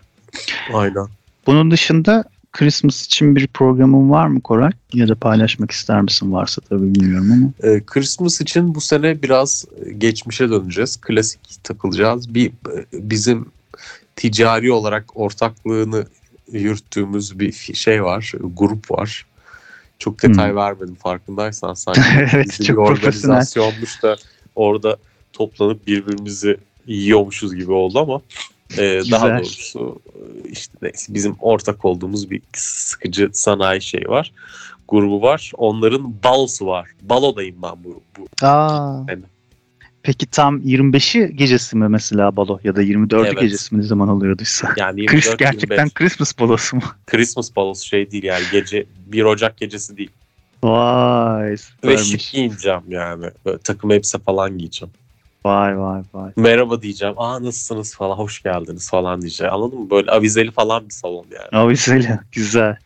Aynen. 0.74 1.06
Bunun 1.46 1.70
dışında 1.70 2.24
Christmas 2.52 3.06
için 3.06 3.36
bir 3.36 3.46
programın 3.46 4.10
var 4.10 4.26
mı 4.26 4.40
Koray? 4.40 4.70
Ya 4.92 5.08
da 5.08 5.14
paylaşmak 5.14 5.70
ister 5.70 6.02
misin 6.02 6.32
varsa 6.32 6.62
tabii 6.68 6.94
bilmiyorum 6.94 7.32
ama. 7.32 7.72
Ee, 7.72 7.82
Christmas 7.86 8.40
için 8.40 8.74
bu 8.74 8.80
sene 8.80 9.22
biraz 9.22 9.64
geçmişe 9.98 10.50
döneceğiz. 10.50 10.96
Klasik 10.96 11.40
takılacağız. 11.64 12.34
Bir 12.34 12.52
bizim 12.92 13.46
ticari 14.16 14.72
olarak 14.72 15.16
ortaklığını 15.16 16.06
yürüttüğümüz 16.52 17.38
bir 17.38 17.52
şey 17.52 18.04
var, 18.04 18.32
grup 18.56 18.90
var. 18.90 19.26
Çok 19.98 20.22
detay 20.22 20.50
Hmm. 20.50 20.56
vermedim 20.56 20.94
farkındaysan 20.94 21.74
sanki. 21.84 22.00
Evet, 22.18 22.46
Bizim 22.50 22.66
çok 22.66 22.76
bir 22.76 22.82
organizasyonmuş 22.82 24.02
da 24.02 24.16
orada 24.54 24.96
toplanıp 25.32 25.86
birbirimizi 25.86 26.56
yiyormuşuz 26.86 27.54
gibi 27.54 27.72
oldu 27.72 27.98
ama 27.98 28.20
e, 28.78 29.00
daha 29.10 29.38
doğrusu 29.38 30.00
e, 30.14 30.48
işte 30.48 30.72
neyse, 30.82 31.14
bizim 31.14 31.36
ortak 31.40 31.84
olduğumuz 31.84 32.30
bir 32.30 32.42
sıkıcı 32.52 33.30
sanayi 33.32 33.82
şey 33.82 34.08
var. 34.08 34.32
Grubu 34.88 35.22
var. 35.22 35.52
Onların 35.56 36.14
balosu 36.24 36.66
var. 36.66 36.90
Balodayım 37.02 37.56
ben 37.62 37.84
bu, 37.84 38.02
bu 38.18 38.46
Aa. 38.46 39.04
Aynen. 39.08 39.24
Peki 40.02 40.26
tam 40.26 40.58
25'i 40.60 41.36
gecesi 41.36 41.76
mi 41.76 41.88
mesela 41.88 42.36
balo 42.36 42.58
ya 42.64 42.76
da 42.76 42.82
24'ü 42.82 43.26
Evet. 43.26 43.40
gecesi 43.40 43.74
mi 43.74 43.80
ne 43.80 43.86
zaman 43.86 44.08
oluyordusa? 44.08 44.74
Yani 44.76 45.06
Chris 45.06 45.24
24 45.24 45.38
gerçekten 45.38 45.76
25. 45.76 45.94
Christmas 45.94 46.38
balosu 46.38 46.76
mu? 46.76 46.82
Christmas 47.06 47.56
balosu 47.56 47.86
şey 47.86 48.10
değil 48.10 48.24
yani 48.24 48.44
gece 48.52 48.86
1 49.06 49.24
Ocak 49.24 49.56
gecesi 49.56 49.96
değil. 49.96 50.10
Vay 50.62 51.50
Ve 51.50 51.56
süpermiş. 51.56 52.10
şık 52.10 52.32
giyineceğim 52.32 52.82
yani. 52.88 53.26
Böyle 53.46 53.58
takım 53.58 53.90
elbise 53.90 54.18
falan 54.18 54.58
giyeceğim. 54.58 54.92
Vay 55.46 55.78
vay 55.78 56.02
vay. 56.14 56.32
Merhaba 56.36 56.82
diyeceğim. 56.82 57.14
Aa 57.16 57.42
nasılsınız 57.42 57.94
falan 57.94 58.16
hoş 58.16 58.42
geldiniz 58.42 58.90
falan 58.90 59.20
diyeceğim. 59.20 59.54
Anladın 59.54 59.78
mı? 59.78 59.90
Böyle 59.90 60.10
avizeli 60.10 60.50
falan 60.50 60.84
bir 60.84 60.90
salon 60.90 61.26
yani. 61.30 61.62
Aviseli 61.62 62.18
güzel. 62.32 62.76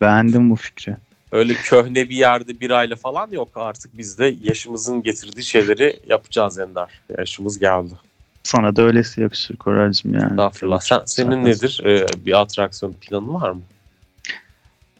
Beğendim 0.00 0.50
bu 0.50 0.56
fikri. 0.56 0.96
Öyle 1.32 1.54
köhne 1.54 2.08
bir 2.08 2.16
yerde 2.16 2.60
bir 2.60 2.70
aile 2.70 2.96
falan 2.96 3.30
yok 3.30 3.48
artık 3.54 3.98
biz 3.98 4.18
de 4.18 4.34
yaşımızın 4.42 5.02
getirdiği 5.02 5.42
şeyleri 5.42 6.00
yapacağız 6.08 6.58
Ender. 6.58 6.88
Yaşımız 7.18 7.58
geldi. 7.58 7.94
Sana 8.42 8.76
da 8.76 8.82
öylesi 8.82 9.20
yakışır 9.20 9.56
Koraycığım 9.56 10.14
yani. 10.14 10.30
Estağfurullah. 10.30 10.80
Sen, 10.80 11.02
senin 11.06 11.44
nedir? 11.44 11.82
Ee, 11.84 12.06
bir 12.26 12.40
atraksiyon 12.40 12.92
planı 12.92 13.34
var 13.34 13.50
mı? 13.50 13.60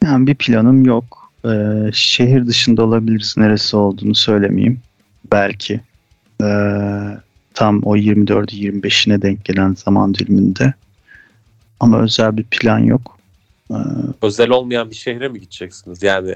Yani 0.03 0.27
bir 0.27 0.35
planım 0.35 0.85
yok. 0.85 1.31
Ee, 1.45 1.49
şehir 1.93 2.47
dışında 2.47 2.83
olabiliriz. 2.83 3.35
Neresi 3.37 3.77
olduğunu 3.77 4.15
söylemeyeyim. 4.15 4.81
Belki. 5.31 5.81
Ee, 6.43 7.17
tam 7.53 7.81
o 7.83 7.97
24'ü 7.97 8.55
25'ine 8.55 9.21
denk 9.21 9.45
gelen 9.45 9.73
zaman 9.73 10.13
diliminde. 10.13 10.73
Ama 11.79 12.01
özel 12.01 12.37
bir 12.37 12.43
plan 12.43 12.79
yok. 12.79 13.17
Ee, 13.71 13.75
Özel 14.21 14.49
olmayan 14.49 14.89
bir 14.89 14.95
şehre 14.95 15.27
mi 15.27 15.39
gideceksiniz? 15.39 16.03
Yani 16.03 16.35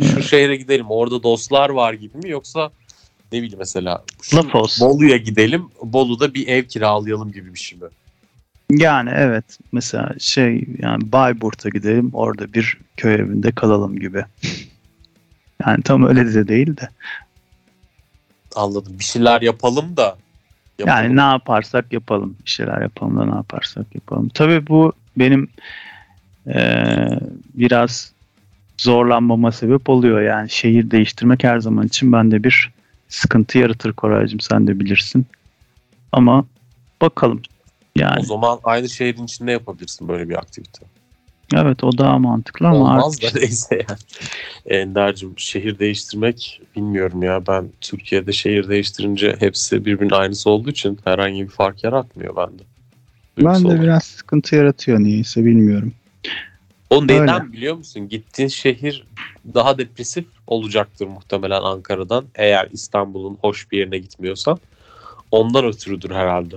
e, 0.00 0.04
şu 0.04 0.22
şehre 0.22 0.56
gidelim 0.56 0.86
orada 0.88 1.22
dostlar 1.22 1.70
var 1.70 1.92
gibi 1.92 2.18
mi 2.18 2.30
yoksa 2.30 2.70
ne 3.32 3.38
bileyim 3.42 3.58
mesela 3.58 4.04
şu 4.22 4.36
Laf 4.36 4.54
olsun. 4.54 4.88
Bolu'ya 4.88 5.16
gidelim 5.16 5.64
Bolu'da 5.82 6.34
bir 6.34 6.48
ev 6.48 6.64
kiralayalım 6.64 7.32
gibi 7.32 7.54
bir 7.54 7.58
şey 7.58 7.78
mi? 7.78 7.86
Yani 8.70 9.10
evet 9.14 9.44
mesela 9.72 10.14
şey 10.18 10.64
yani 10.78 11.12
Bayburt'a 11.12 11.68
gidelim 11.68 12.10
orada 12.12 12.52
bir 12.52 12.78
köy 12.96 13.14
evinde 13.14 13.52
kalalım 13.52 13.98
gibi. 13.98 14.24
Yani 15.66 15.82
tam 15.82 16.06
öyle 16.06 16.34
de 16.34 16.48
değil 16.48 16.76
de. 16.76 16.88
Anladım. 18.58 18.98
Bir 18.98 19.04
şeyler 19.04 19.42
yapalım 19.42 19.96
da. 19.96 20.16
yapalım. 20.78 20.98
Yani 21.04 21.16
ne 21.16 21.20
yaparsak 21.20 21.92
yapalım. 21.92 22.36
Bir 22.44 22.50
şeyler 22.50 22.82
yapalım 22.82 23.16
da 23.18 23.24
ne 23.24 23.34
yaparsak 23.34 23.86
yapalım. 23.94 24.28
Tabii 24.28 24.66
bu 24.66 24.92
benim 25.16 25.48
eee, 26.46 27.20
biraz 27.54 28.12
zorlanmama 28.78 29.52
sebep 29.52 29.88
oluyor. 29.88 30.22
Yani 30.22 30.50
şehir 30.50 30.90
değiştirmek 30.90 31.44
her 31.44 31.58
zaman 31.58 31.86
için 31.86 32.12
bende 32.12 32.44
bir 32.44 32.72
sıkıntı 33.08 33.58
yaratır 33.58 33.92
Koraycığım 33.92 34.40
sen 34.40 34.66
de 34.66 34.80
bilirsin. 34.80 35.26
Ama 36.12 36.44
bakalım. 37.02 37.42
Yani 37.96 38.20
O 38.20 38.24
zaman 38.24 38.58
aynı 38.64 38.88
şehrin 38.88 39.24
içinde 39.24 39.52
yapabilirsin 39.52 40.08
böyle 40.08 40.28
bir 40.28 40.34
aktivite. 40.34 40.86
Evet 41.54 41.84
o 41.84 41.98
daha 41.98 42.18
mantıklı 42.18 42.66
ama 42.66 42.78
Olmaz 42.78 43.18
artık 43.22 43.34
da 43.34 43.38
neyse 43.38 43.86
yani. 43.88 43.98
Ender'cim 44.80 45.34
şehir 45.36 45.78
değiştirmek 45.78 46.60
bilmiyorum 46.76 47.22
ya 47.22 47.46
ben 47.46 47.68
Türkiye'de 47.80 48.32
şehir 48.32 48.68
değiştirince 48.68 49.36
hepsi 49.38 49.84
birbirinin 49.84 50.14
aynısı 50.14 50.50
olduğu 50.50 50.70
için 50.70 50.98
herhangi 51.04 51.42
bir 51.42 51.52
fark 51.52 51.84
yaratmıyor 51.84 52.36
bende. 52.36 52.62
Ben 53.38 53.44
Duygusal 53.44 53.64
de 53.64 53.68
olarak. 53.68 53.82
biraz 53.82 54.04
sıkıntı 54.04 54.56
yaratıyor 54.56 54.98
niyeyse 54.98 55.44
bilmiyorum. 55.44 55.92
O 56.90 57.04
neden 57.04 57.42
Öyle. 57.42 57.52
biliyor 57.52 57.76
musun? 57.76 58.08
Gittiğin 58.08 58.48
şehir 58.48 59.04
daha 59.54 59.78
depresif 59.78 60.26
olacaktır 60.46 61.06
muhtemelen 61.06 61.62
Ankara'dan. 61.62 62.24
Eğer 62.34 62.68
İstanbul'un 62.72 63.38
hoş 63.40 63.72
bir 63.72 63.78
yerine 63.78 63.98
gitmiyorsan. 63.98 64.58
Ondan 65.30 65.64
ötürüdür 65.64 66.10
herhalde. 66.10 66.56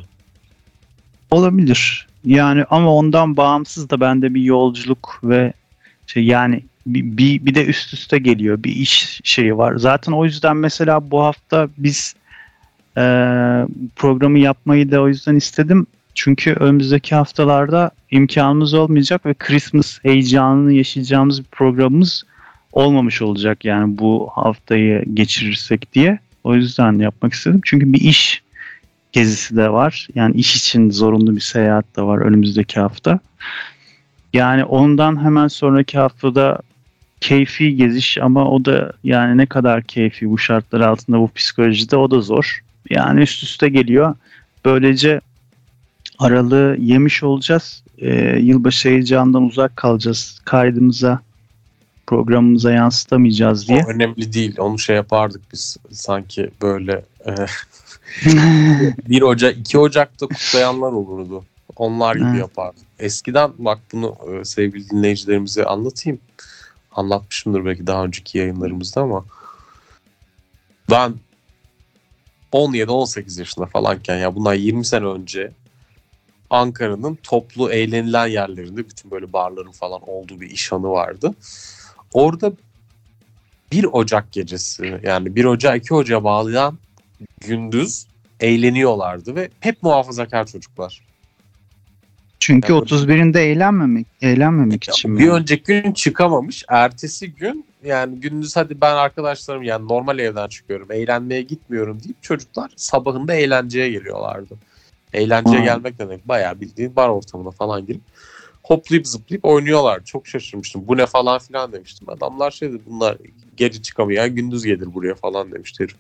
Olabilir. 1.32 2.08
Yani 2.26 2.64
ama 2.70 2.96
ondan 2.96 3.38
bağımsız 3.38 3.90
da 3.90 4.00
bende 4.00 4.34
bir 4.34 4.42
yolculuk 4.42 5.20
ve 5.24 5.54
şey 6.08 6.24
yani 6.24 6.64
bir, 6.86 7.18
bir, 7.18 7.46
bir 7.46 7.56
de 7.56 7.66
üst 7.66 7.94
üste 7.94 8.18
geliyor. 8.18 8.64
Bir 8.64 8.76
iş 8.76 9.22
şeyi 9.24 9.58
var. 9.58 9.76
Zaten 9.76 10.12
o 10.12 10.26
yüzden 10.26 10.58
mesela 10.58 11.12
bu 11.12 11.24
hafta 11.24 11.70
biz 11.78 12.16
e, 12.98 13.02
programı 13.96 14.40
yapmayı 14.40 14.92
da 14.92 15.02
o 15.02 15.08
yüzden 15.08 15.36
istedim. 15.36 15.88
Çünkü 16.16 16.54
önümüzdeki 16.54 17.16
haftalarda 17.16 17.92
imkanımız 18.12 18.74
olmayacak 18.74 19.26
ve 19.26 19.34
Christmas 19.34 20.00
heyecanını 20.04 20.74
yaşayacağımız 20.74 21.40
bir 21.40 21.50
programımız 21.52 22.24
olmamış 22.74 23.22
olacak 23.22 23.66
yani 23.66 23.98
bu 23.98 24.30
haftayı 24.34 25.06
geçirirsek 25.14 25.94
diye. 25.94 26.20
O 26.44 26.56
yüzden 26.56 27.00
yapmak 27.00 27.34
istedim. 27.34 27.62
Çünkü 27.66 27.94
bir 27.94 28.02
iş 28.02 28.44
gezisi 29.12 29.56
de 29.56 29.72
var. 29.72 30.08
Yani 30.16 30.36
iş 30.36 30.56
için 30.56 30.92
zorunlu 30.92 31.36
bir 31.36 31.42
seyahat 31.42 31.98
de 31.98 32.02
var 32.02 32.18
önümüzdeki 32.18 32.80
hafta. 32.80 33.20
Yani 34.34 34.64
ondan 34.64 35.24
hemen 35.24 35.48
sonraki 35.48 35.98
haftada 35.98 36.60
keyfi 37.22 37.76
geziş 37.76 38.18
ama 38.18 38.50
o 38.50 38.66
da 38.66 38.94
yani 39.04 39.38
ne 39.38 39.46
kadar 39.46 39.84
keyfi 39.84 40.30
bu 40.30 40.38
şartlar 40.38 40.82
altında 40.82 41.20
bu 41.20 41.30
psikolojide 41.36 41.96
o 41.96 42.12
da 42.12 42.22
zor. 42.22 42.64
Yani 42.90 43.22
üst 43.22 43.44
üste 43.44 43.70
geliyor. 43.70 44.16
Böylece 44.66 45.22
aralığı 46.20 46.76
yemiş 46.80 47.24
olacağız. 47.24 47.84
Ee, 47.98 48.40
yılbaşı 48.40 48.90
heyecanından 48.90 49.44
uzak 49.44 49.76
kalacağız. 49.76 50.42
Kaydımıza 50.46 51.20
programımıza 52.12 52.72
yansıtamayacağız 52.72 53.68
diye. 53.68 53.84
O 53.88 53.90
önemli 53.90 54.34
değil. 54.34 54.56
Onu 54.60 54.80
şey 54.80 54.96
yapardık 54.96 55.42
biz 55.54 55.78
sanki 55.92 56.52
böyle 56.62 57.06
e, 57.26 57.32
1 59.10 59.22
Ocak 59.22 59.58
2 59.58 59.80
Ocak'ta 59.80 60.28
kutlayanlar 60.28 60.92
olurdu. 60.92 61.46
Onlar 61.76 62.16
gibi 62.16 62.28
Evet. 62.30 62.40
yapardık. 62.40 62.84
Eskiden 63.00 63.52
bak 63.58 63.80
bunu 63.94 64.16
e, 64.32 64.46
sevgili 64.46 64.90
dinleyicilerimize 64.90 65.66
anlatayım. 65.66 66.20
Anlatmışımdır 66.96 67.66
belki 67.66 67.88
daha 67.88 68.04
önceki 68.04 68.38
yayınlarımızda 68.38 69.02
ama 69.02 69.26
ben 70.90 71.14
17-18 72.54 73.40
yaşında 73.40 73.66
falanken 73.66 74.18
ya 74.18 74.36
bundan 74.36 74.54
20 74.54 74.86
sene 74.86 75.06
önce 75.06 75.52
Ankara'nın 76.50 77.18
toplu 77.24 77.72
eğlenilen 77.72 78.28
yerlerinde 78.28 78.90
bütün 78.90 79.12
böyle 79.12 79.34
barların 79.34 79.72
falan 79.72 80.10
olduğu 80.10 80.42
bir 80.42 80.50
işhanı 80.50 80.90
vardı. 80.90 81.34
Orada 82.14 82.52
1 83.72 83.84
Ocak 83.92 84.32
gecesi 84.32 85.00
yani 85.04 85.36
1 85.36 85.46
Ocak 85.46 85.78
2 85.78 85.94
Ocak'a 85.94 86.24
bağlayan 86.24 86.78
gündüz 87.48 88.06
eğleniyorlardı 88.40 89.36
ve 89.36 89.50
hep 89.60 89.84
muhafazakar 89.84 90.46
çocuklar. 90.48 91.02
Çünkü 92.40 92.74
Yani- 92.74 92.82
31'inde 92.84 93.40
eğlenmemek 93.52 94.08
eğlenmemek 94.22 94.84
için. 94.84 95.18
Bir 95.18 95.30
önceki 95.30 95.64
gün 95.64 95.92
çıkamamış. 95.94 96.64
Ertesi 96.68 97.34
gün 97.34 97.66
yani 97.86 98.20
gündüz 98.20 98.56
hadi 98.56 98.82
ben 98.82 98.96
arkadaşlarım 98.96 99.64
yani 99.64 99.88
normal 99.88 100.20
evden 100.20 100.48
çıkıyorum. 100.48 100.92
Eğlenmeye 100.92 101.42
gitmiyorum 101.42 102.04
deyip 102.04 102.24
çocuklar 102.24 102.72
sabahında 102.76 103.34
eğlenceye 103.34 103.90
geliyorlardı. 103.92 104.56
Eğlenceye 105.14 105.58
Ha. 105.60 105.64
gelmek 105.66 106.00
demek? 106.00 106.28
Bayağı 106.28 106.62
bildiğin 106.62 106.96
bar 106.96 107.10
ortamına 107.10 107.52
falan 107.52 107.86
girip 107.86 108.02
hoplayıp 108.72 109.08
zıplayıp 109.08 109.46
oynuyorlar. 109.46 110.04
Çok 110.06 110.28
şaşırmıştım. 110.28 110.88
Bu 110.88 110.98
ne 110.98 111.06
falan 111.06 111.40
filan 111.40 111.74
demiştim. 111.74 112.10
Adamlar 112.10 112.52
şey 112.52 112.72
dedi 112.72 112.82
bunlar 112.86 113.18
gece 113.58 113.82
çıkamayan 113.82 114.36
gündüz 114.36 114.64
gelir 114.64 114.94
buraya 114.94 115.16
falan 115.16 115.52
demişti 115.52 115.84
herif. 115.84 115.96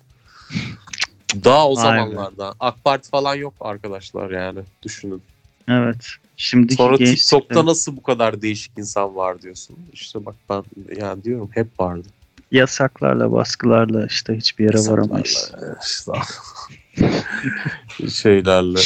Daha 1.43 1.67
o 1.69 1.75
be. 1.75 1.81
zamanlarda. 1.81 2.53
AK 2.59 2.83
Parti 2.83 3.09
falan 3.09 3.35
yok 3.35 3.53
arkadaşlar 3.59 4.31
yani. 4.31 4.59
Düşünün. 4.83 5.21
Evet. 5.67 6.05
Şimdiki 6.37 6.75
Sonra 6.75 6.97
TikTok'ta 6.97 7.65
nasıl 7.65 7.97
bu 7.97 8.03
kadar 8.03 8.41
değişik 8.41 8.77
insan 8.77 9.15
var 9.15 9.41
diyorsun. 9.41 9.77
İşte 9.93 10.25
bak 10.25 10.35
ben 10.49 10.63
yani 10.99 11.23
diyorum 11.23 11.49
hep 11.53 11.79
vardı. 11.79 12.07
yasaklarla 12.51 13.31
baskılarla 13.31 14.05
işte 14.05 14.35
hiçbir 14.37 14.63
yere 14.63 14.77
Yasaklarla, 14.77 15.01
varamayız. 15.01 15.51
işte 15.85 16.11
şeylerle, 18.09 18.79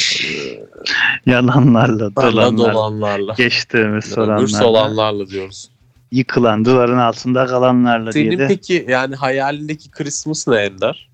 Yalanlarla, 1.26 2.16
dolanlarla, 2.16 2.58
dolanlarla, 2.58 3.34
geçtiğimiz 3.34 4.04
soranlarla, 4.04 4.46
solanlarla 4.46 5.28
diyoruz. 5.28 5.70
yıkılan, 6.12 6.64
duvarın 6.64 6.98
altında 6.98 7.46
kalanlarla 7.46 8.12
diye 8.12 8.24
Senin 8.24 8.38
de 8.38 8.46
peki 8.48 8.86
yani 8.88 9.14
hayalindeki 9.16 9.90
Christmas 9.90 10.48
ne 10.48 10.56
Ender? 10.56 11.08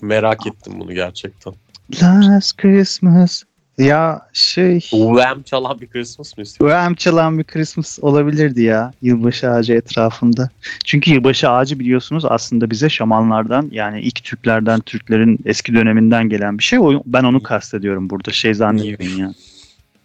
Merak 0.00 0.46
ettim 0.46 0.72
bunu 0.80 0.94
gerçekten. 0.94 1.54
Last 2.02 2.56
Christmas 2.56 3.42
ya 3.82 4.20
şey 4.32 4.80
Wham 4.80 5.42
çalan 5.42 5.80
bir 5.80 5.86
Christmas 5.86 6.38
mı 6.38 6.42
istiyorsun? 6.42 6.76
Wham 6.76 6.94
çalan 6.94 7.38
bir 7.38 7.44
Christmas 7.44 7.98
olabilirdi 8.02 8.62
ya 8.62 8.92
yılbaşı 9.02 9.50
ağacı 9.50 9.72
etrafında. 9.72 10.50
Çünkü 10.84 11.10
yılbaşı 11.10 11.50
ağacı 11.50 11.78
biliyorsunuz 11.78 12.24
aslında 12.24 12.70
bize 12.70 12.88
şamanlardan 12.88 13.68
yani 13.72 14.00
ilk 14.00 14.24
Türklerden 14.24 14.80
Türklerin 14.80 15.38
eski 15.44 15.74
döneminden 15.74 16.28
gelen 16.28 16.58
bir 16.58 16.62
şey. 16.62 16.78
Ben 17.06 17.24
onu 17.24 17.42
kastediyorum 17.42 18.10
burada 18.10 18.30
şey 18.30 18.54
zannetmeyin 18.54 19.18
ya. 19.18 19.32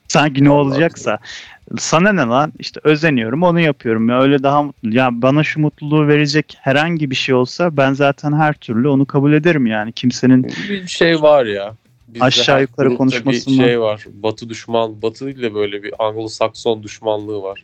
Sanki 0.07 0.43
ne 0.43 0.49
olacaksa 0.49 1.19
sana 1.77 2.13
ne 2.13 2.21
lan 2.21 2.53
işte 2.59 2.79
özeniyorum 2.83 3.43
onu 3.43 3.59
yapıyorum 3.59 4.09
ya 4.09 4.21
öyle 4.21 4.43
daha 4.43 4.63
mutlu. 4.63 4.95
Ya 4.95 5.09
bana 5.11 5.43
şu 5.43 5.59
mutluluğu 5.59 6.07
verecek 6.07 6.57
herhangi 6.61 7.09
bir 7.09 7.15
şey 7.15 7.35
olsa 7.35 7.77
ben 7.77 7.93
zaten 7.93 8.33
her 8.33 8.53
türlü 8.53 8.87
onu 8.87 9.05
kabul 9.05 9.33
ederim 9.33 9.65
yani 9.65 9.91
kimsenin 9.91 10.43
Bir 10.43 10.87
şey 10.87 11.21
var 11.21 11.45
ya. 11.45 11.75
Bizde 12.15 12.25
Aşağı 12.25 12.61
yukarı 12.61 12.87
grupta 12.87 12.97
konuşmasından. 12.97 13.59
Bir 13.59 13.63
şey 13.63 13.81
var. 13.81 14.05
Batı 14.13 14.49
düşman, 14.49 15.01
Batı 15.01 15.29
ile 15.29 15.53
böyle 15.53 15.83
bir 15.83 15.91
Anglo-Sakson 15.91 16.83
düşmanlığı 16.83 17.41
var. 17.41 17.63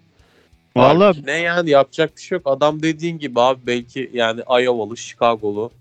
Valla 0.75 1.13
ne 1.25 1.31
yani 1.31 1.69
yapacak 1.69 2.17
bir 2.17 2.21
şey 2.21 2.35
yok. 2.35 2.47
Adam 2.47 2.83
dediğin 2.83 3.19
gibi 3.19 3.41
abi 3.41 3.59
belki 3.67 4.11
yani 4.13 4.41
Iowa'lı, 4.41 4.97
Chicago'lu, 4.97 5.71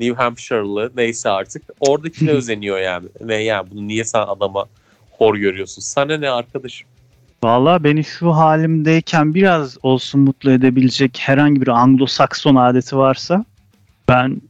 New 0.00 0.22
Hampshire'lı 0.22 0.92
neyse 0.96 1.28
artık. 1.28 1.62
Oradakine 1.80 2.30
özeniyor 2.38 2.78
yani. 2.78 3.08
Ne 3.24 3.34
yani 3.34 3.70
bunu 3.70 3.88
niye 3.88 4.04
sen 4.04 4.20
adama 4.20 4.66
hor 5.10 5.34
görüyorsun? 5.34 5.82
Sana 5.82 6.16
ne 6.16 6.30
arkadaşım? 6.30 6.88
Valla 7.44 7.84
beni 7.84 8.04
şu 8.04 8.32
halimdeyken 8.32 9.34
biraz 9.34 9.78
olsun 9.82 10.20
mutlu 10.20 10.50
edebilecek 10.50 11.18
herhangi 11.20 11.60
bir 11.60 11.66
Anglo-Sakson 11.66 12.70
adeti 12.70 12.96
varsa 12.96 13.44
ben 14.08 14.42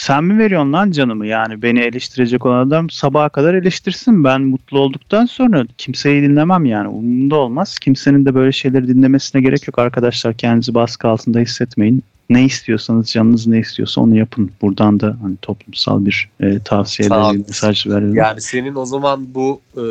sen 0.00 0.24
mi 0.24 0.38
veriyorsun 0.38 0.72
lan 0.72 0.90
canımı? 0.90 1.26
Yani 1.26 1.62
beni 1.62 1.80
eleştirecek 1.80 2.46
olan 2.46 2.66
adam 2.66 2.90
sabaha 2.90 3.28
kadar 3.28 3.54
eleştirsin. 3.54 4.24
Ben 4.24 4.42
mutlu 4.42 4.78
olduktan 4.78 5.26
sonra 5.26 5.66
kimseyi 5.78 6.22
dinlemem 6.22 6.64
yani. 6.64 6.88
Umurumda 6.88 7.36
olmaz. 7.36 7.78
Kimsenin 7.78 8.24
de 8.24 8.34
böyle 8.34 8.52
şeyleri 8.52 8.88
dinlemesine 8.88 9.42
gerek 9.42 9.68
yok. 9.68 9.78
Arkadaşlar 9.78 10.34
kendinizi 10.34 10.74
baskı 10.74 11.08
altında 11.08 11.38
hissetmeyin. 11.38 12.02
Ne 12.30 12.44
istiyorsanız 12.44 13.10
canınız 13.10 13.46
ne 13.46 13.58
istiyorsa 13.58 14.00
onu 14.00 14.16
yapın. 14.16 14.50
Buradan 14.62 15.00
da 15.00 15.16
hani 15.22 15.36
toplumsal 15.36 16.06
bir 16.06 16.30
e, 16.40 16.58
tavsiye 16.58 17.10
verelim 17.10 17.44
mesaj 17.48 17.86
verelim. 17.86 18.14
Yani 18.14 18.40
senin 18.40 18.74
o 18.74 18.86
zaman 18.86 19.34
bu 19.34 19.60
e, 19.76 19.84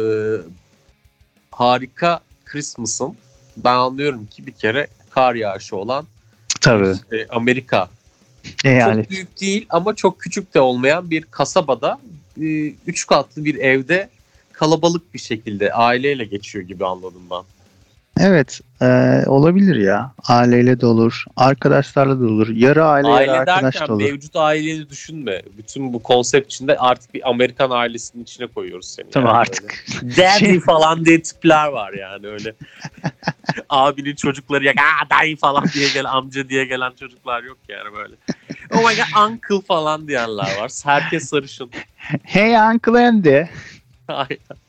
harika 1.51 2.19
Christmas'ın 2.45 3.13
ben 3.57 3.75
anlıyorum 3.75 4.25
ki 4.25 4.47
bir 4.47 4.51
kere 4.51 4.87
kar 5.09 5.35
yağışı 5.35 5.75
olan 5.75 6.05
tabii. 6.61 6.93
e, 7.11 7.27
Amerika 7.27 7.89
eyalet 8.65 9.03
Çok 9.03 9.11
büyük 9.11 9.41
değil 9.41 9.65
ama 9.69 9.95
çok 9.95 10.19
küçük 10.19 10.53
de 10.53 10.59
olmayan 10.59 11.09
bir 11.11 11.21
kasabada 11.21 11.99
e, 12.41 12.73
üç 12.87 13.07
katlı 13.07 13.45
bir 13.45 13.55
evde 13.55 14.09
kalabalık 14.53 15.13
bir 15.13 15.19
şekilde 15.19 15.73
aileyle 15.73 16.25
geçiyor 16.25 16.65
gibi 16.65 16.85
anladım 16.85 17.21
ben. 17.31 17.43
Evet 18.21 18.61
e, 18.81 18.85
olabilir 19.27 19.75
ya. 19.75 20.11
Aileyle 20.27 20.79
de 20.81 20.85
olur. 20.85 21.23
Arkadaşlarla 21.35 22.19
da 22.21 22.25
olur. 22.25 22.47
Yarı 22.49 22.85
aile, 22.85 23.07
yarı 23.07 23.17
Aile 23.17 23.31
arkadaş 23.31 23.63
derken 23.63 23.87
da 23.87 23.93
olur. 23.93 24.03
mevcut 24.03 24.35
aileyi 24.35 24.89
düşünme. 24.89 25.41
Bütün 25.57 25.93
bu 25.93 26.03
konsept 26.03 26.53
içinde 26.53 26.77
artık 26.77 27.13
bir 27.13 27.29
Amerikan 27.29 27.69
ailesinin 27.69 28.23
içine 28.23 28.47
koyuyoruz 28.47 28.85
seni. 28.85 29.09
Tamam 29.09 29.27
yani 29.27 29.37
artık. 29.37 29.85
Daddy 30.17 30.59
falan 30.59 31.05
diye 31.05 31.21
tipler 31.21 31.67
var 31.67 31.93
yani 31.93 32.27
öyle. 32.27 32.53
Abinin 33.69 34.15
çocukları 34.15 34.65
ya 34.65 34.71
Aa, 34.71 35.19
dayı 35.19 35.37
falan 35.37 35.65
diye 35.73 35.89
gelen 35.93 36.09
amca 36.09 36.49
diye 36.49 36.65
gelen 36.65 36.91
çocuklar 36.99 37.43
yok 37.43 37.57
yani 37.69 37.93
böyle. 37.93 38.15
Oh 38.73 38.89
my 38.89 38.95
god 38.95 39.31
uncle 39.31 39.65
falan 39.67 40.07
diyenler 40.07 40.57
var. 40.61 40.71
Herkes 40.83 41.29
sarışın. 41.29 41.71
hey 42.23 42.55
Uncle 42.55 43.07
Andy. 43.07 43.43
Aynen. 44.07 44.68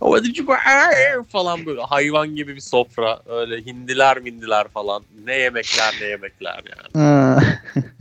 You 0.00 0.46
go 0.46 0.52
Arr! 0.52 1.24
falan 1.28 1.66
böyle 1.66 1.82
hayvan 1.82 2.36
gibi 2.36 2.54
bir 2.54 2.60
sofra. 2.60 3.22
Öyle 3.26 3.66
hindiler 3.66 4.18
mindiler 4.18 4.68
falan. 4.68 5.02
Ne 5.24 5.34
yemekler 5.34 5.94
ne 6.00 6.06
yemekler 6.06 6.62
yani. 6.94 7.42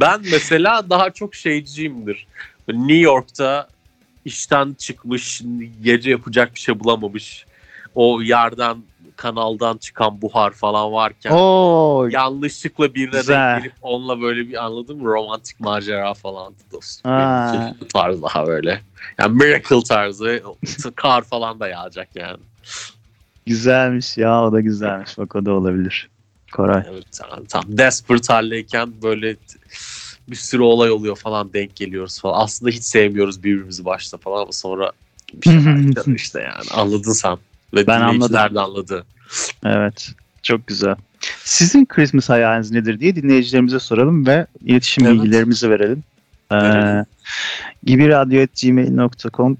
Ben 0.00 0.20
mesela 0.32 0.90
daha 0.90 1.10
çok 1.10 1.34
şeyciyimdir. 1.34 2.26
New 2.68 2.96
York'ta 2.96 3.68
işten 4.24 4.74
çıkmış, 4.78 5.42
gece 5.82 6.10
yapacak 6.10 6.54
bir 6.54 6.60
şey 6.60 6.80
bulamamış. 6.80 7.46
O 7.94 8.22
yerden 8.22 8.76
kanaldan 9.16 9.76
çıkan 9.76 10.22
buhar 10.22 10.50
falan 10.50 10.92
varken 10.92 11.30
Oo, 11.30 12.08
yanlışlıkla 12.10 12.94
birine 12.94 13.16
Güzel. 13.18 13.54
denk 13.54 13.62
gelip 13.62 13.76
onunla 13.82 14.20
böyle 14.20 14.48
bir 14.48 14.64
anladın 14.64 14.96
mı 14.96 15.04
romantik 15.08 15.60
macera 15.60 16.14
falan 16.14 16.54
dostum. 16.72 17.10
Ha. 17.10 17.74
Tarz 17.92 18.22
daha 18.22 18.46
böyle. 18.46 18.80
Yani 19.18 19.34
miracle 19.36 19.82
tarzı 19.88 20.42
kar 20.96 21.22
falan 21.22 21.60
da 21.60 21.68
yağacak 21.68 22.08
yani. 22.14 22.38
güzelmiş 23.46 24.16
ya 24.16 24.44
o 24.44 24.52
da 24.52 24.60
güzelmiş. 24.60 25.18
Bak 25.18 25.36
o 25.36 25.44
da 25.44 25.52
olabilir. 25.52 26.10
Koray. 26.52 26.82
Evet, 26.90 27.04
tam, 27.12 27.44
tam 27.44 27.62
desperate 27.68 28.32
haldeyken 28.32 28.92
böyle 29.02 29.36
bir 30.28 30.36
sürü 30.36 30.62
olay 30.62 30.90
oluyor 30.90 31.16
falan 31.16 31.52
denk 31.52 31.76
geliyoruz 31.76 32.20
falan. 32.20 32.40
Aslında 32.44 32.70
hiç 32.70 32.82
sevmiyoruz 32.82 33.42
birbirimizi 33.42 33.84
başta 33.84 34.18
falan 34.18 34.42
ama 34.42 34.52
sonra 34.52 34.92
bir 35.34 35.50
yaşanıyor 35.54 36.06
işte 36.16 36.40
yani 36.40 36.70
anladın 36.74 37.12
sen. 37.12 37.38
Ve 37.76 37.86
Ben 37.86 38.00
anladım. 38.00 38.34
de 38.54 38.60
anladı. 38.60 39.04
Evet. 39.64 40.12
Çok 40.42 40.66
güzel. 40.66 40.94
Sizin 41.44 41.86
Christmas 41.86 42.28
hayaliniz 42.28 42.70
nedir 42.70 43.00
diye 43.00 43.16
dinleyicilerimize 43.16 43.78
soralım 43.78 44.26
ve 44.26 44.46
iletişim 44.64 45.06
Evet. 45.06 45.14
bilgilerimizi 45.16 45.70
verelim. 45.70 46.02
Ee, 46.50 46.54
Verelim. 46.56 47.04
gibiradyo.gmail.com 47.84 49.56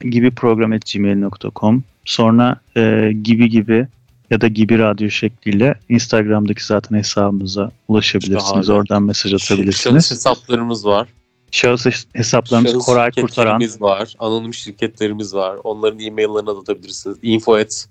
gibi 0.00 0.30
program.gmail.com 0.30 1.84
sonra 2.04 2.56
e, 2.76 3.12
gibi 3.22 3.48
gibi 3.50 3.86
ya 4.30 4.40
da 4.40 4.48
gibi 4.48 4.78
radyo 4.78 5.10
şekliyle 5.10 5.74
Instagram'daki 5.88 6.64
zaten 6.66 6.96
hesabımıza 6.96 7.70
ulaşabilirsiniz. 7.88 8.66
Şahane. 8.66 8.78
Oradan 8.78 9.02
mesaj 9.02 9.34
atabilirsiniz. 9.34 10.10
hesaplarımız 10.10 10.86
var. 10.86 11.08
Şahıs 11.54 11.86
hesaplarımız 12.12 12.72
Şahıs 12.72 12.86
Koray 12.86 13.10
Kurtaran. 13.10 13.62
var. 13.80 14.14
Anonim 14.18 14.54
şirketlerimiz 14.54 15.34
var. 15.34 15.56
Onların 15.64 15.98
e-maillerine 16.00 16.50
atabilirsiniz. 16.50 17.16
Info 17.22 17.54
at 17.54 17.86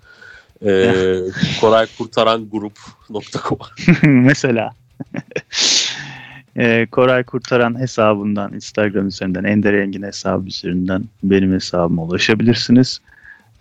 e, 0.65 0.93
koraykurtarangroup.com 1.61 3.57
Mesela. 4.03 4.71
Ee, 6.57 6.87
Koray 6.91 7.23
Kurtaran 7.23 7.79
hesabından 7.79 8.53
Instagram 8.53 9.07
üzerinden 9.07 9.43
Ender 9.43 9.73
Engin 9.73 10.03
hesabı 10.03 10.47
üzerinden 10.47 11.03
benim 11.23 11.53
hesabıma 11.53 12.03
ulaşabilirsiniz. 12.03 12.99